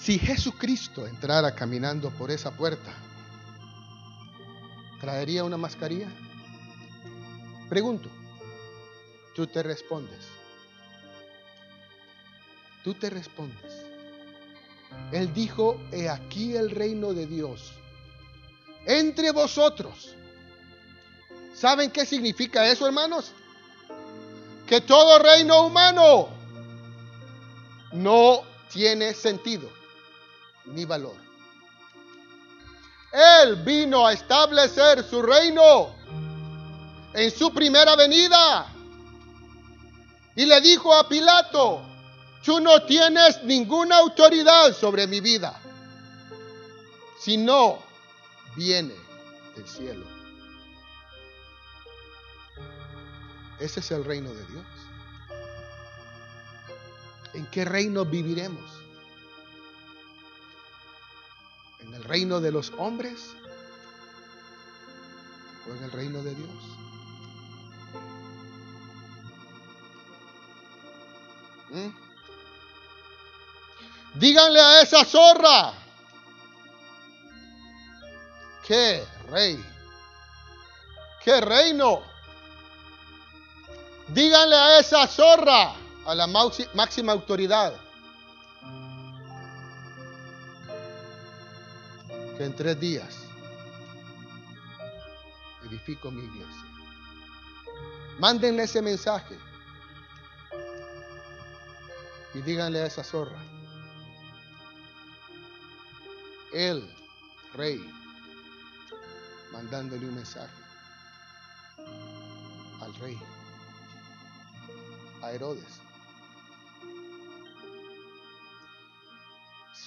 Si 0.00 0.20
Jesucristo 0.20 1.04
entrara 1.04 1.56
caminando 1.56 2.10
por 2.10 2.30
esa 2.30 2.52
puerta, 2.52 2.92
¿traería 5.00 5.42
una 5.42 5.56
mascarilla? 5.56 6.08
Pregunto. 7.68 8.08
Tú 9.34 9.46
te 9.46 9.62
respondes. 9.62 10.26
Tú 12.82 12.94
te 12.94 13.10
respondes. 13.10 13.84
Él 15.12 15.32
dijo, 15.32 15.80
he 15.92 16.08
aquí 16.08 16.56
el 16.56 16.70
reino 16.70 17.12
de 17.12 17.26
Dios 17.26 17.72
entre 18.86 19.32
vosotros. 19.32 20.14
¿Saben 21.54 21.90
qué 21.90 22.06
significa 22.06 22.66
eso, 22.66 22.86
hermanos? 22.86 23.32
Que 24.66 24.80
todo 24.80 25.18
reino 25.18 25.66
humano 25.66 26.28
no 27.92 28.42
tiene 28.72 29.12
sentido 29.12 29.68
ni 30.66 30.84
valor. 30.84 31.16
Él 33.12 33.56
vino 33.56 34.06
a 34.06 34.12
establecer 34.12 35.02
su 35.04 35.22
reino 35.22 35.97
en 37.18 37.32
su 37.32 37.52
primera 37.52 37.96
venida. 37.96 38.72
Y 40.36 40.46
le 40.46 40.60
dijo 40.60 40.94
a 40.94 41.08
Pilato, 41.08 41.82
tú 42.44 42.60
no 42.60 42.84
tienes 42.84 43.42
ninguna 43.42 43.98
autoridad 43.98 44.72
sobre 44.72 45.08
mi 45.08 45.20
vida, 45.20 45.60
si 47.18 47.36
no 47.36 47.80
viene 48.54 48.94
del 49.56 49.66
cielo. 49.66 50.06
Ese 53.58 53.80
es 53.80 53.90
el 53.90 54.04
reino 54.04 54.32
de 54.32 54.44
Dios. 54.46 54.66
¿En 57.34 57.46
qué 57.46 57.64
reino 57.64 58.04
viviremos? 58.04 58.70
¿En 61.80 61.94
el 61.94 62.04
reino 62.04 62.40
de 62.40 62.52
los 62.52 62.72
hombres 62.78 63.18
o 65.68 65.74
en 65.74 65.82
el 65.82 65.90
reino 65.90 66.22
de 66.22 66.36
Dios? 66.36 66.78
¿Mm? 71.70 71.88
Díganle 74.14 74.60
a 74.60 74.82
esa 74.82 75.04
zorra. 75.04 75.72
¿Qué 78.66 79.04
rey? 79.30 79.64
¿Qué 81.24 81.40
reino? 81.40 82.02
Díganle 84.08 84.56
a 84.56 84.78
esa 84.80 85.06
zorra, 85.06 85.74
a 86.06 86.14
la 86.14 86.26
máxima 86.26 87.12
autoridad, 87.12 87.74
que 92.36 92.44
en 92.44 92.56
tres 92.56 92.80
días 92.80 93.14
edifico 95.66 96.10
mi 96.10 96.22
iglesia. 96.22 96.64
Mándenle 98.18 98.62
ese 98.62 98.80
mensaje 98.80 99.38
y 102.34 102.40
díganle 102.40 102.82
a 102.82 102.86
esa 102.86 103.02
zorra, 103.02 103.38
el 106.52 106.88
rey, 107.54 107.80
mandándole 109.52 110.06
un 110.06 110.14
mensaje 110.14 110.52
al 112.80 112.94
rey, 112.96 113.18
a 115.22 115.32
Herodes. 115.32 115.80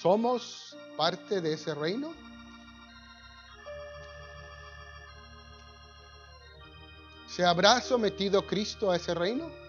¿Somos 0.00 0.76
parte 0.96 1.40
de 1.40 1.52
ese 1.52 1.74
reino? 1.74 2.12
¿Se 7.28 7.44
habrá 7.44 7.80
sometido 7.80 8.44
Cristo 8.46 8.90
a 8.90 8.96
ese 8.96 9.14
reino? 9.14 9.61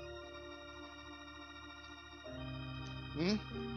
¿Mm? 3.15 3.72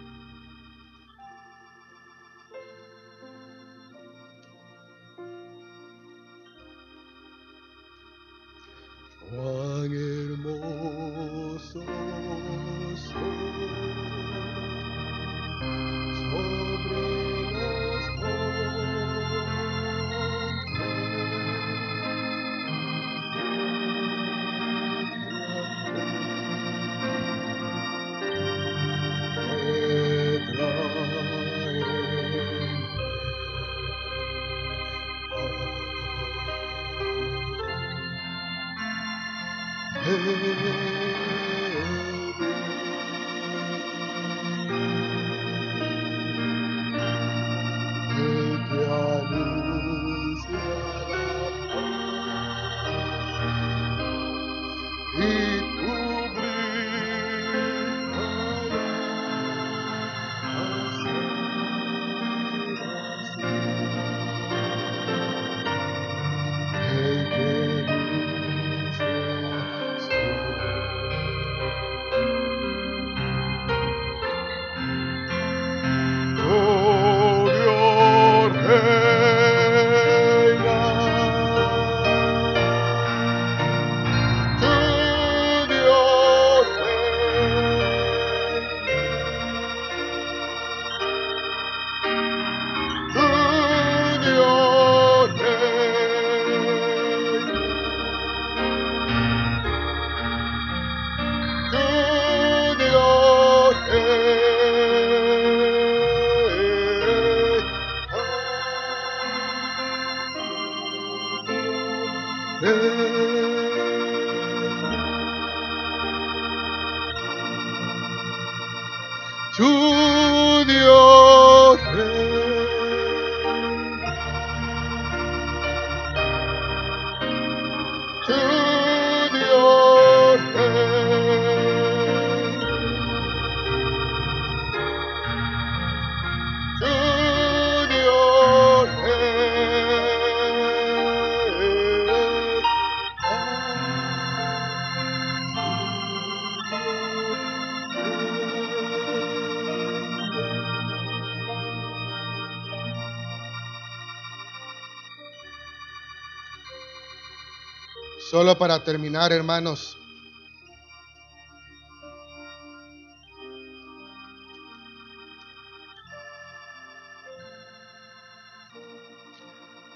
Solo 158.36 158.58
para 158.58 158.84
terminar, 158.84 159.32
hermanos, 159.32 159.96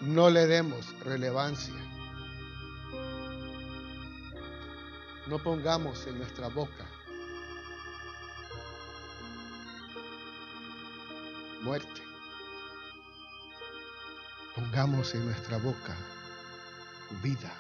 no 0.01 0.31
le 0.31 0.47
demos 0.47 0.99
relevancia. 1.01 1.75
No 5.27 5.39
pongamos 5.39 6.07
en 6.07 6.17
nuestra 6.17 6.49
boca 6.49 6.87
muerte. 11.61 12.03
Pongamos 14.57 15.15
en 15.15 15.27
nuestra 15.27 15.59
boca 15.59 15.95
vida 17.23 17.53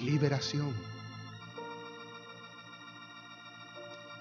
liberación. 0.00 0.74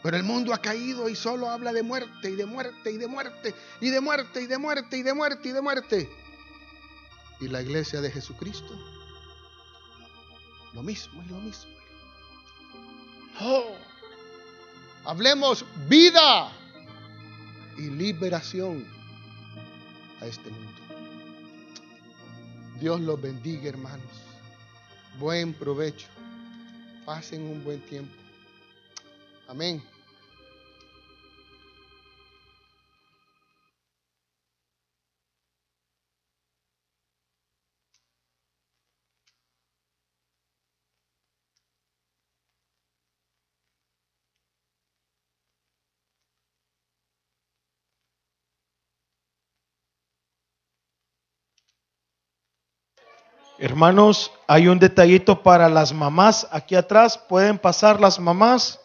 Pero 0.01 0.15
el 0.15 0.23
mundo 0.23 0.53
ha 0.53 0.61
caído 0.61 1.09
y 1.09 1.15
solo 1.15 1.49
habla 1.49 1.73
de 1.73 1.83
muerte 1.83 2.29
y 2.29 2.35
de 2.35 2.45
muerte 2.45 2.91
y 2.91 2.97
de 2.97 3.07
muerte 3.07 3.53
y 3.81 3.89
de 3.89 3.99
muerte 3.99 4.41
y 4.41 4.47
de 4.47 4.57
muerte 4.57 4.97
y 4.97 5.03
de 5.03 5.13
muerte 5.13 5.49
y 5.49 5.51
de 5.51 5.61
muerte. 5.61 6.09
Y 7.41 7.47
la 7.47 7.61
iglesia 7.61 7.99
de 8.01 8.11
Jesucristo, 8.11 8.73
lo 10.73 10.83
mismo 10.83 11.21
y 11.23 11.29
lo 11.29 11.37
mismo. 11.41 11.71
No. 13.41 13.63
Hablemos 15.05 15.65
vida 15.87 16.51
y 17.77 17.89
liberación 17.89 18.85
a 20.21 20.25
este 20.25 20.49
mundo. 20.49 20.79
Dios 22.79 23.01
los 23.01 23.21
bendiga, 23.21 23.69
hermanos. 23.69 24.28
Buen 25.17 25.53
provecho. 25.53 26.07
Pasen 27.05 27.41
un 27.41 27.63
buen 27.63 27.79
tiempo. 27.81 28.13
Amén. 29.47 29.81
Hermanos, 53.61 54.31
hay 54.47 54.69
un 54.69 54.79
detallito 54.79 55.43
para 55.43 55.67
las 55.67 55.91
mamás 55.91 56.47
aquí 56.49 56.75
atrás. 56.75 57.17
Pueden 57.17 57.57
pasar 57.57 57.99
las 57.99 58.17
mamás. 58.17 58.79